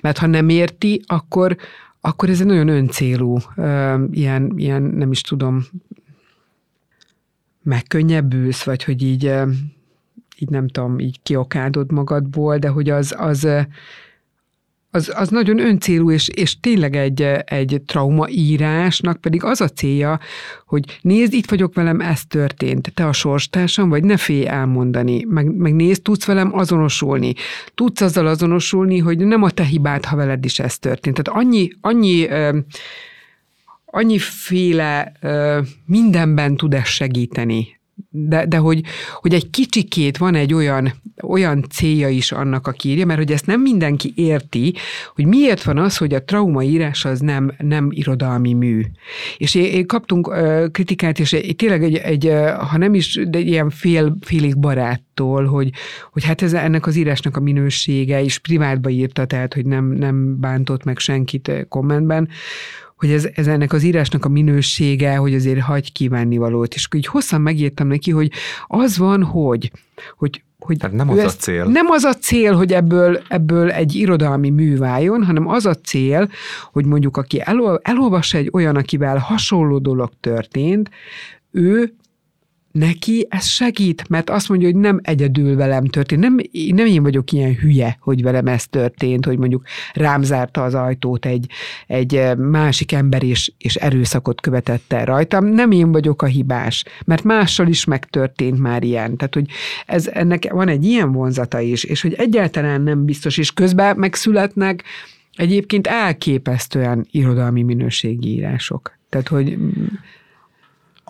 Mert 0.00 0.18
ha 0.18 0.26
nem 0.26 0.48
érti, 0.48 1.02
akkor, 1.06 1.56
akkor 2.00 2.28
ez 2.28 2.40
egy 2.40 2.46
nagyon 2.46 2.68
öncélú, 2.68 3.38
ilyen, 4.10 4.52
ilyen 4.56 4.82
nem 4.82 5.10
is 5.10 5.20
tudom, 5.20 5.66
megkönnyebbülsz, 7.62 8.62
vagy 8.62 8.84
hogy 8.84 9.02
így 9.02 9.32
így 10.42 10.48
nem 10.48 10.68
tudom, 10.68 10.98
így 10.98 11.22
kiokádod 11.22 11.92
magadból, 11.92 12.58
de 12.58 12.68
hogy 12.68 12.90
az, 12.90 13.14
az, 13.18 13.48
az, 14.90 15.12
az 15.14 15.28
nagyon 15.28 15.58
öncélú, 15.58 16.10
és, 16.10 16.28
és 16.28 16.60
tényleg 16.60 16.96
egy, 16.96 17.22
egy 17.44 17.82
traumaírásnak 17.86 19.20
pedig 19.20 19.44
az 19.44 19.60
a 19.60 19.68
célja, 19.68 20.20
hogy 20.66 20.98
nézd, 21.02 21.32
itt 21.32 21.50
vagyok 21.50 21.74
velem, 21.74 22.00
ez 22.00 22.24
történt, 22.24 22.92
te 22.94 23.06
a 23.06 23.12
sorstársam 23.12 23.88
vagy, 23.88 24.04
ne 24.04 24.16
félj 24.16 24.46
elmondani, 24.46 25.24
meg, 25.28 25.56
meg 25.56 25.74
nézd, 25.74 26.02
tudsz 26.02 26.24
velem 26.24 26.54
azonosulni. 26.54 27.34
Tudsz 27.74 28.00
azzal 28.00 28.26
azonosulni, 28.26 28.98
hogy 28.98 29.18
nem 29.18 29.42
a 29.42 29.50
te 29.50 29.64
hibád, 29.64 30.04
ha 30.04 30.16
veled 30.16 30.44
is 30.44 30.58
ez 30.58 30.78
történt. 30.78 31.22
Tehát 31.22 31.40
annyi, 31.40 31.70
annyi 31.80 32.28
annyiféle 33.84 35.12
mindenben 35.86 36.56
tud 36.56 36.74
ez 36.74 36.86
segíteni 36.86 37.80
de, 38.10 38.46
de 38.46 38.56
hogy, 38.56 38.82
hogy 39.20 39.34
egy 39.34 39.50
kicsikét 39.50 40.16
van 40.16 40.34
egy 40.34 40.54
olyan, 40.54 40.92
olyan 41.22 41.64
célja 41.70 42.08
is 42.08 42.32
annak, 42.32 42.66
aki 42.66 42.88
írja, 42.88 43.06
mert 43.06 43.18
hogy 43.18 43.32
ezt 43.32 43.46
nem 43.46 43.60
mindenki 43.60 44.12
érti, 44.16 44.74
hogy 45.14 45.26
miért 45.26 45.62
van 45.62 45.78
az, 45.78 45.96
hogy 45.96 46.14
a 46.14 46.24
traumaírás 46.24 47.04
az 47.04 47.20
nem, 47.20 47.52
nem 47.58 47.88
irodalmi 47.90 48.52
mű. 48.52 48.82
És 49.36 49.54
én, 49.54 49.64
én 49.64 49.86
kaptunk 49.86 50.28
uh, 50.28 50.70
kritikát, 50.70 51.18
és 51.18 51.32
egy, 51.32 51.56
tényleg 51.56 51.82
egy, 51.82 51.96
egy, 51.96 52.32
ha 52.70 52.78
nem 52.78 52.94
is, 52.94 53.20
de 53.28 53.38
ilyen 53.38 53.70
fél, 53.70 54.16
félig 54.20 54.58
baráttól, 54.58 55.44
hogy, 55.44 55.70
hogy 56.12 56.24
hát 56.24 56.42
ez 56.42 56.52
ennek 56.52 56.86
az 56.86 56.96
írásnak 56.96 57.36
a 57.36 57.40
minősége, 57.40 58.22
és 58.22 58.38
privátba 58.38 58.88
írta, 58.88 59.24
tehát 59.24 59.54
hogy 59.54 59.66
nem, 59.66 59.84
nem 59.84 60.40
bántott 60.40 60.84
meg 60.84 60.98
senkit 60.98 61.66
kommentben, 61.68 62.28
hogy 63.02 63.10
ez, 63.10 63.28
ez 63.34 63.46
ennek 63.46 63.72
az 63.72 63.82
írásnak 63.82 64.24
a 64.24 64.28
minősége, 64.28 65.16
hogy 65.16 65.34
azért 65.34 65.60
hagy 65.60 65.92
kívánni 65.92 66.36
valót. 66.36 66.74
És 66.74 66.84
akkor 66.84 66.98
így 66.98 67.06
hosszan 67.06 67.40
megírtam 67.40 67.86
neki, 67.86 68.10
hogy 68.10 68.30
az 68.66 68.98
van, 68.98 69.22
hogy, 69.22 69.70
hogy 70.16 70.42
hogy 70.58 70.76
Tehát 70.76 70.96
nem 70.96 71.10
az 71.10 71.18
a 71.18 71.28
cél. 71.28 71.64
Nem 71.64 71.86
az 71.90 72.04
a 72.04 72.14
cél, 72.14 72.52
hogy 72.54 72.72
ebből, 72.72 73.22
ebből 73.28 73.70
egy 73.70 73.94
irodalmi 73.94 74.50
mű 74.50 74.76
váljon, 74.76 75.24
hanem 75.24 75.48
az 75.48 75.66
a 75.66 75.74
cél, 75.74 76.30
hogy 76.72 76.86
mondjuk 76.86 77.16
aki 77.16 77.40
elol, 77.44 77.80
elolvas 77.82 78.34
egy 78.34 78.48
olyan, 78.52 78.76
akivel 78.76 79.18
hasonló 79.18 79.78
dolog 79.78 80.10
történt, 80.20 80.90
ő 81.50 81.94
neki 82.72 83.26
ez 83.30 83.46
segít, 83.46 84.08
mert 84.08 84.30
azt 84.30 84.48
mondja, 84.48 84.68
hogy 84.68 84.76
nem 84.76 85.00
egyedül 85.02 85.56
velem 85.56 85.84
történt. 85.84 86.20
Nem, 86.20 86.36
nem 86.74 86.86
én 86.86 87.02
vagyok 87.02 87.32
ilyen 87.32 87.54
hülye, 87.54 87.96
hogy 88.00 88.22
velem 88.22 88.46
ez 88.46 88.66
történt, 88.66 89.24
hogy 89.24 89.38
mondjuk 89.38 89.62
rám 89.92 90.22
zárta 90.22 90.62
az 90.62 90.74
ajtót 90.74 91.26
egy, 91.26 91.46
egy 91.86 92.16
eh, 92.16 92.34
másik 92.34 92.92
ember, 92.92 93.22
és, 93.22 93.52
és 93.58 93.74
erőszakot 93.74 94.40
követett 94.40 94.92
el 94.92 95.04
rajtam. 95.04 95.44
Nem 95.44 95.70
én 95.70 95.92
vagyok 95.92 96.22
a 96.22 96.26
hibás, 96.26 96.84
mert 97.04 97.22
mással 97.22 97.68
is 97.68 97.84
megtörtént 97.84 98.58
már 98.58 98.82
ilyen. 98.82 99.16
Tehát, 99.16 99.34
hogy 99.34 99.46
ez, 99.86 100.06
ennek 100.06 100.52
van 100.52 100.68
egy 100.68 100.84
ilyen 100.84 101.12
vonzata 101.12 101.60
is, 101.60 101.84
és 101.84 102.02
hogy 102.02 102.14
egyáltalán 102.14 102.82
nem 102.82 103.04
biztos, 103.04 103.38
és 103.38 103.52
közben 103.52 103.96
megszületnek 103.96 104.84
egyébként 105.34 105.86
elképesztően 105.86 107.06
irodalmi 107.10 107.62
minőségi 107.62 108.28
írások. 108.28 108.98
Tehát, 109.08 109.28
hogy 109.28 109.58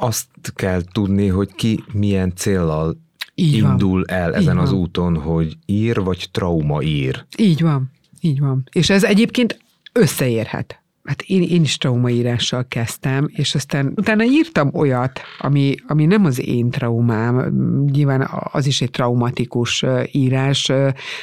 azt 0.03 0.27
kell 0.55 0.83
tudni, 0.93 1.29
hogy 1.29 1.55
ki 1.55 1.85
milyen 1.93 2.33
céllal 2.35 2.97
így 3.35 3.55
indul 3.55 4.05
van. 4.07 4.19
el 4.19 4.35
ezen 4.35 4.57
így 4.57 4.63
az 4.63 4.71
van. 4.71 4.81
úton, 4.81 5.17
hogy 5.17 5.57
ír 5.67 6.03
vagy 6.03 6.29
trauma 6.31 6.83
ír. 6.83 7.25
Így 7.39 7.63
van, 7.63 7.91
így 8.21 8.41
van. 8.41 8.69
És 8.73 8.91
ez 8.91 9.05
egyébként 9.05 9.59
összeérhet. 9.93 10.83
Hát 11.05 11.23
én, 11.23 11.43
én 11.43 11.63
is 11.63 11.77
traumaírással 11.77 12.67
kezdtem, 12.69 13.29
és 13.33 13.55
aztán 13.55 13.93
utána 13.97 14.25
írtam 14.25 14.71
olyat, 14.75 15.21
ami, 15.39 15.75
ami 15.87 16.07
nem 16.07 16.25
az 16.25 16.41
én 16.47 16.71
traumám, 16.71 17.55
nyilván 17.93 18.29
az 18.53 18.67
is 18.67 18.81
egy 18.81 18.91
traumatikus 18.91 19.85
írás, 20.13 20.67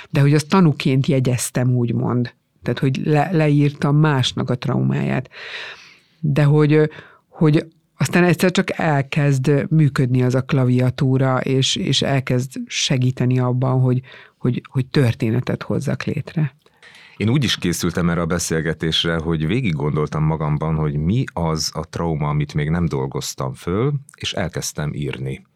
de 0.09 0.21
hogy 0.21 0.33
azt 0.33 0.49
tanuként 0.49 1.07
jegyeztem, 1.07 1.75
úgymond. 1.75 2.33
Tehát, 2.63 2.79
hogy 2.79 3.01
le, 3.03 3.29
leírtam 3.31 3.95
másnak 3.95 4.49
a 4.49 4.55
traumáját. 4.55 5.29
De 6.19 6.43
hogy, 6.43 6.89
hogy 7.27 7.65
aztán 8.01 8.23
egyszer 8.23 8.51
csak 8.51 8.79
elkezd 8.79 9.65
működni 9.69 10.23
az 10.23 10.35
a 10.35 10.41
klaviatúra, 10.41 11.39
és, 11.39 11.75
és 11.75 12.01
elkezd 12.01 12.51
segíteni 12.67 13.39
abban, 13.39 13.79
hogy, 13.79 14.01
hogy, 14.37 14.61
hogy 14.69 14.85
történetet 14.85 15.63
hozzak 15.63 16.03
létre. 16.03 16.55
Én 17.17 17.29
úgy 17.29 17.43
is 17.43 17.57
készültem 17.57 18.09
erre 18.09 18.21
a 18.21 18.25
beszélgetésre, 18.25 19.17
hogy 19.17 19.47
végig 19.47 19.73
gondoltam 19.73 20.23
magamban, 20.23 20.75
hogy 20.75 20.95
mi 20.95 21.23
az 21.33 21.71
a 21.73 21.89
trauma, 21.89 22.29
amit 22.29 22.53
még 22.53 22.69
nem 22.69 22.85
dolgoztam 22.85 23.53
föl, 23.53 23.93
és 24.15 24.33
elkezdtem 24.33 24.93
írni. 24.93 25.47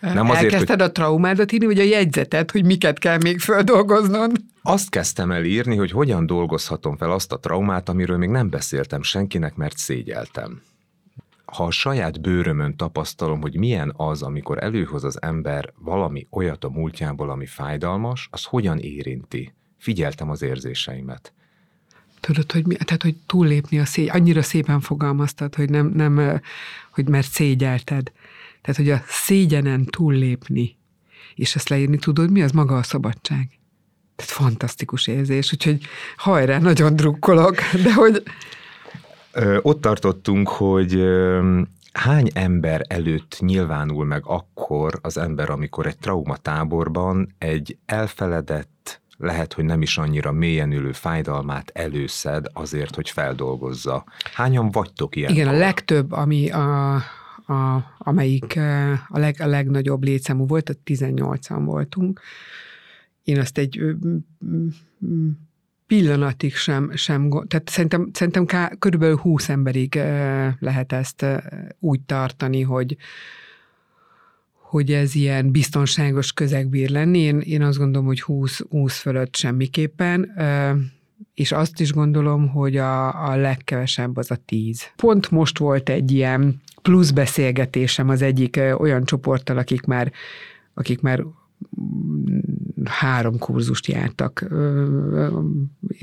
Nem 0.00 0.30
azért, 0.30 0.44
Elkezdted 0.44 0.80
hogy... 0.80 0.88
a 0.88 0.92
traumádat 0.92 1.52
írni, 1.52 1.66
vagy 1.66 1.78
a 1.78 1.82
jegyzetet, 1.82 2.50
hogy 2.50 2.64
miket 2.64 2.98
kell 2.98 3.18
még 3.22 3.38
földolgoznod? 3.38 4.32
Azt 4.62 4.90
kezdtem 4.90 5.30
el 5.30 5.44
írni, 5.44 5.76
hogy 5.76 5.90
hogyan 5.90 6.26
dolgozhatom 6.26 6.96
fel 6.96 7.10
azt 7.10 7.32
a 7.32 7.38
traumát, 7.38 7.88
amiről 7.88 8.16
még 8.16 8.28
nem 8.28 8.50
beszéltem 8.50 9.02
senkinek, 9.02 9.54
mert 9.54 9.76
szégyeltem 9.76 10.60
ha 11.46 11.64
a 11.64 11.70
saját 11.70 12.20
bőrömön 12.20 12.76
tapasztalom, 12.76 13.40
hogy 13.40 13.56
milyen 13.56 13.92
az, 13.96 14.22
amikor 14.22 14.62
előhoz 14.62 15.04
az 15.04 15.22
ember 15.22 15.72
valami 15.78 16.26
olyat 16.30 16.64
a 16.64 16.68
múltjából, 16.68 17.30
ami 17.30 17.46
fájdalmas, 17.46 18.28
az 18.30 18.44
hogyan 18.44 18.78
érinti? 18.78 19.54
Figyeltem 19.78 20.30
az 20.30 20.42
érzéseimet. 20.42 21.32
Tudod, 22.20 22.52
hogy, 22.52 22.66
mi, 22.66 22.74
tehát, 22.74 23.02
hogy 23.02 23.16
túllépni 23.26 23.78
a 23.78 23.84
szégy, 23.84 24.08
annyira 24.08 24.42
szépen 24.42 24.80
fogalmaztad, 24.80 25.54
hogy 25.54 25.70
nem, 25.70 25.86
nem, 25.86 26.40
hogy 26.90 27.08
mert 27.08 27.30
szégyelted. 27.30 28.12
Tehát, 28.60 28.76
hogy 28.76 28.90
a 28.90 29.02
szégyenen 29.06 29.84
túllépni, 29.84 30.76
és 31.34 31.54
ezt 31.54 31.68
leírni, 31.68 31.96
tudod, 31.96 32.30
mi 32.30 32.42
az 32.42 32.50
maga 32.50 32.76
a 32.76 32.82
szabadság. 32.82 33.58
Tehát 34.16 34.32
fantasztikus 34.32 35.06
érzés, 35.06 35.52
úgyhogy 35.52 35.86
hajrá, 36.16 36.58
nagyon 36.58 36.96
drukkolok, 36.96 37.56
de 37.82 37.94
hogy 37.94 38.22
ott 39.62 39.80
tartottunk, 39.80 40.48
hogy 40.48 41.02
hány 41.92 42.30
ember 42.34 42.84
előtt 42.88 43.36
nyilvánul 43.40 44.04
meg 44.04 44.22
akkor 44.26 44.98
az 45.02 45.18
ember, 45.18 45.50
amikor 45.50 45.86
egy 45.86 45.98
traumatáborban 45.98 47.34
egy 47.38 47.78
elfeledett, 47.86 49.00
lehet, 49.18 49.52
hogy 49.52 49.64
nem 49.64 49.82
is 49.82 49.98
annyira 49.98 50.32
mélyen 50.32 50.72
ülő 50.72 50.92
fájdalmát 50.92 51.70
előszed 51.74 52.46
azért, 52.52 52.94
hogy 52.94 53.10
feldolgozza. 53.10 54.04
Hányan 54.34 54.70
vagytok 54.70 55.16
ilyen? 55.16 55.30
Igen, 55.30 55.48
a 55.48 55.52
legtöbb, 55.52 56.12
ami 56.12 56.50
a, 56.50 56.94
a, 57.46 57.94
amelyik 57.98 58.56
a, 59.08 59.18
leg, 59.18 59.36
a 59.40 59.46
legnagyobb 59.46 60.04
létszámú 60.04 60.46
volt, 60.46 60.68
a 60.68 60.74
18-an 60.84 61.60
voltunk. 61.64 62.20
Én 63.22 63.38
azt 63.38 63.58
egy 63.58 63.96
pillanatig 65.86 66.54
sem, 66.54 66.90
sem 66.94 67.30
tehát 67.48 67.68
szerintem, 67.68 68.10
szerintem 68.12 68.44
ká, 68.46 68.72
körülbelül 68.78 69.16
20 69.16 69.48
emberig 69.48 69.94
lehet 70.58 70.92
ezt 70.92 71.26
úgy 71.80 72.00
tartani, 72.00 72.62
hogy, 72.62 72.96
hogy 74.52 74.92
ez 74.92 75.14
ilyen 75.14 75.50
biztonságos 75.50 76.32
közeg 76.32 76.68
bír 76.68 76.90
lenni. 76.90 77.18
Én, 77.18 77.40
én 77.40 77.62
azt 77.62 77.78
gondolom, 77.78 78.06
hogy 78.06 78.22
20, 78.22 78.60
20 78.68 78.98
fölött 78.98 79.36
semmiképpen, 79.36 80.32
és 81.34 81.52
azt 81.52 81.80
is 81.80 81.92
gondolom, 81.92 82.48
hogy 82.48 82.76
a, 82.76 83.28
a 83.30 83.36
legkevesebb 83.36 84.16
az 84.16 84.30
a 84.30 84.36
10. 84.36 84.92
Pont 84.96 85.30
most 85.30 85.58
volt 85.58 85.88
egy 85.88 86.12
ilyen 86.12 86.60
plusz 86.82 87.10
beszélgetésem 87.10 88.08
az 88.08 88.22
egyik 88.22 88.60
olyan 88.78 89.04
csoporttal, 89.04 89.58
akik 89.58 89.84
már, 89.84 90.12
akik 90.74 91.00
már 91.00 91.24
három 92.84 93.38
kurzust 93.38 93.86
jártak 93.86 94.46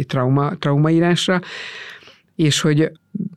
trauma, 0.08 0.58
traumaírásra, 0.58 1.42
és 2.36 2.62
hogy 2.62 2.92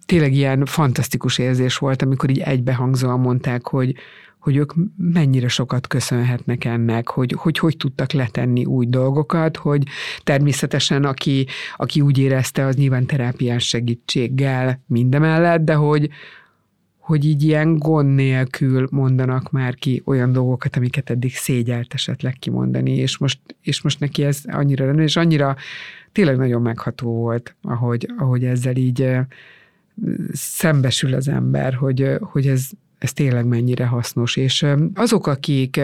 tényleg 0.06 0.32
ilyen 0.32 0.64
fantasztikus 0.64 1.38
érzés 1.38 1.76
volt, 1.76 2.02
amikor 2.02 2.30
így 2.30 2.38
egybehangzóan 2.38 3.20
mondták, 3.20 3.66
hogy, 3.66 3.94
hogy 4.38 4.56
ők 4.56 4.72
mennyire 4.96 5.48
sokat 5.48 5.86
köszönhetnek 5.86 6.64
ennek, 6.64 7.08
hogy, 7.08 7.34
hogy 7.38 7.58
hogy 7.58 7.76
tudtak 7.76 8.12
letenni 8.12 8.64
új 8.64 8.86
dolgokat, 8.86 9.56
hogy 9.56 9.82
természetesen 10.22 11.04
aki, 11.04 11.46
aki 11.76 12.00
úgy 12.00 12.18
érezte, 12.18 12.64
az 12.64 12.76
nyilván 12.76 13.06
terápiás 13.06 13.68
segítséggel 13.68 14.82
mindemellett, 14.86 15.64
de 15.64 15.74
hogy, 15.74 16.08
hogy 17.06 17.24
így 17.24 17.42
ilyen 17.42 17.78
gond 17.78 18.14
nélkül 18.14 18.88
mondanak 18.90 19.50
már 19.50 19.74
ki 19.74 20.02
olyan 20.04 20.32
dolgokat, 20.32 20.76
amiket 20.76 21.10
eddig 21.10 21.34
szégyelt 21.34 21.94
esetleg 21.94 22.36
kimondani, 22.38 22.96
és 22.96 23.18
most, 23.18 23.38
és 23.62 23.82
most 23.82 24.00
neki 24.00 24.24
ez 24.24 24.40
annyira 24.46 24.86
lenne, 24.86 25.02
és 25.02 25.16
annyira 25.16 25.56
tényleg 26.12 26.36
nagyon 26.36 26.62
megható 26.62 27.10
volt, 27.10 27.54
ahogy, 27.62 28.08
ahogy 28.18 28.44
ezzel 28.44 28.76
így 28.76 29.16
szembesül 30.32 31.14
az 31.14 31.28
ember, 31.28 31.74
hogy, 31.74 32.10
hogy 32.20 32.46
ez, 32.46 32.68
ez 32.98 33.12
tényleg 33.12 33.46
mennyire 33.46 33.86
hasznos. 33.86 34.36
És 34.36 34.66
azok, 34.94 35.26
akik 35.26 35.80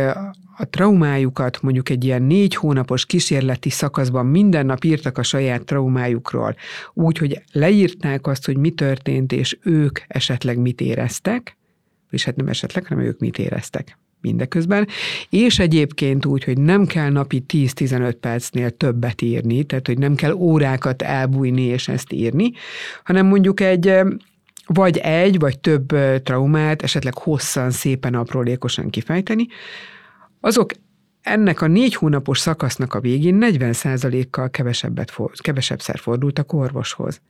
a 0.63 0.69
traumájukat 0.71 1.63
mondjuk 1.63 1.89
egy 1.89 2.05
ilyen 2.05 2.23
négy 2.23 2.55
hónapos 2.55 3.07
kísérleti 3.07 3.71
szakaszban 3.71 4.27
minden 4.27 4.67
nap 4.67 4.85
írtak 4.85 5.19
a 5.19 5.23
saját 5.23 5.65
traumájukról, 5.65 6.57
úgy, 6.93 7.19
hogy 7.19 7.43
leírták 7.53 8.27
azt, 8.27 8.47
hogy 8.47 8.57
mi 8.57 8.71
történt, 8.71 9.33
és 9.33 9.59
ők 9.63 9.99
esetleg 10.07 10.59
mit 10.59 10.81
éreztek, 10.81 11.57
és 12.11 12.25
hát 12.25 12.37
nem 12.37 12.49
esetleg, 12.49 12.87
hanem 12.87 13.05
ők 13.05 13.19
mit 13.19 13.39
éreztek 13.39 13.99
mindeközben, 14.21 14.89
és 15.31 15.59
egyébként 15.59 16.27
úgy, 16.27 16.45
hogy 16.45 16.59
nem 16.59 16.87
kell 16.87 17.11
napi 17.11 17.45
10-15 17.49 18.15
percnél 18.21 18.71
többet 18.71 19.23
írni, 19.23 19.65
tehát 19.65 19.87
hogy 19.87 19.99
nem 19.99 20.15
kell 20.15 20.33
órákat 20.33 21.03
elbújni 21.03 21.63
és 21.63 21.89
ezt 21.89 22.13
írni, 22.13 22.53
hanem 23.05 23.27
mondjuk 23.27 23.61
egy 23.61 23.95
vagy 24.67 24.97
egy, 24.97 25.39
vagy 25.39 25.59
több 25.59 25.87
traumát 26.23 26.83
esetleg 26.83 27.19
hosszan, 27.19 27.71
szépen, 27.71 28.15
aprólékosan 28.15 28.91
kifejteni, 28.91 29.47
azok 30.45 30.73
ennek 31.21 31.61
a 31.61 31.67
négy 31.67 31.95
hónapos 31.95 32.39
szakasznak 32.39 32.95
a 32.95 33.01
végén 33.01 33.39
40%-kal 33.41 34.51
kevesebbet, 34.51 35.13
kevesebbszer 35.35 35.99
fordultak 35.99 36.53
orvoshoz. 36.53 37.21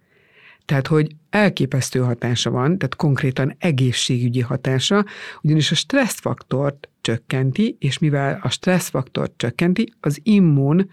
Tehát, 0.65 0.87
hogy 0.87 1.17
elképesztő 1.31 2.01
hatása 2.01 2.51
van, 2.51 2.79
tehát 2.79 2.97
konkrétan 2.97 3.55
egészségügyi 3.59 4.41
hatása, 4.41 5.05
ugyanis 5.41 5.71
a 5.71 5.75
stresszfaktort 5.75 6.89
csökkenti, 7.01 7.77
és 7.81 7.99
mivel 7.99 8.39
a 8.43 8.51
stresszfaktort 8.51 9.33
csökkenti, 9.37 9.93
az 10.01 10.21
immun 10.23 10.91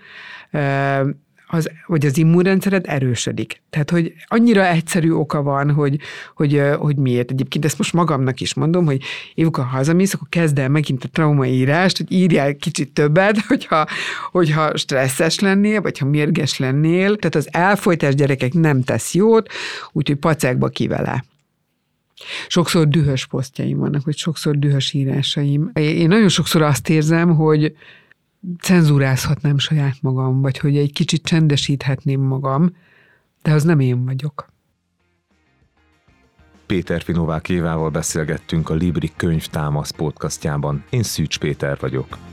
az, 1.52 1.70
vagy 1.86 2.06
az 2.06 2.18
immunrendszered 2.18 2.86
erősödik. 2.88 3.62
Tehát, 3.70 3.90
hogy 3.90 4.14
annyira 4.28 4.66
egyszerű 4.68 5.12
oka 5.12 5.42
van, 5.42 5.72
hogy, 5.72 6.00
hogy, 6.36 6.62
hogy 6.78 6.96
miért. 6.96 7.32
Egyébként 7.32 7.66
ezt 7.66 7.78
most 7.78 7.94
magamnak 7.94 8.40
is 8.42 8.54
mondom, 8.54 8.86
hogy 8.86 9.02
Évuka, 9.34 9.64
ha 9.64 9.78
hazamész, 9.78 10.14
akkor 10.14 10.28
kezd 10.30 10.60
el 10.60 10.70
megint 10.70 11.04
a 11.04 11.08
traumaírást, 11.08 11.98
hogy 11.98 12.12
írjál 12.12 12.56
kicsit 12.56 12.94
többet, 12.94 13.40
hogyha, 13.48 13.86
hogyha 14.32 14.78
stresszes 14.78 15.40
lennél, 15.40 15.82
vagy 15.82 15.98
ha 15.98 16.06
mérges 16.06 16.58
lennél. 16.58 17.16
Tehát 17.16 17.36
az 17.36 17.48
elfolytás 17.52 18.16
gyerekek 18.16 18.54
nem 18.54 18.84
tesz 18.84 19.14
jót, 19.14 19.50
úgyhogy 19.92 20.18
pacákba 20.18 20.68
ki 20.68 20.88
vele. 20.88 21.26
Sokszor 22.48 22.88
dühös 22.88 23.26
posztjaim 23.26 23.78
vannak, 23.78 24.06
vagy 24.06 24.18
sokszor 24.18 24.60
dühös 24.60 24.94
írásaim. 24.94 25.72
Én 25.74 26.08
nagyon 26.08 26.30
sokszor 26.30 26.62
azt 26.62 26.90
érzem, 26.90 27.36
hogy, 27.36 27.76
cenzúrázhatnám 28.62 29.58
saját 29.58 30.02
magam, 30.02 30.42
vagy 30.42 30.58
hogy 30.58 30.78
egy 30.78 30.94
kicsit 30.94 31.24
csendesíthetném 31.24 32.22
magam, 32.22 32.76
de 33.42 33.54
az 33.54 33.64
nem 33.64 33.80
én 33.80 34.06
vagyok. 34.06 34.52
Péter 36.66 37.02
Finovák 37.02 37.50
Évával 37.50 37.90
beszélgettünk 37.90 38.70
a 38.70 38.74
Libri 38.74 39.12
könyvtámasz 39.16 39.92
podcastjában. 39.92 40.84
Én 40.90 41.04
Szűcs 41.04 41.40
Péter 41.40 41.78
vagyok. 41.80 42.29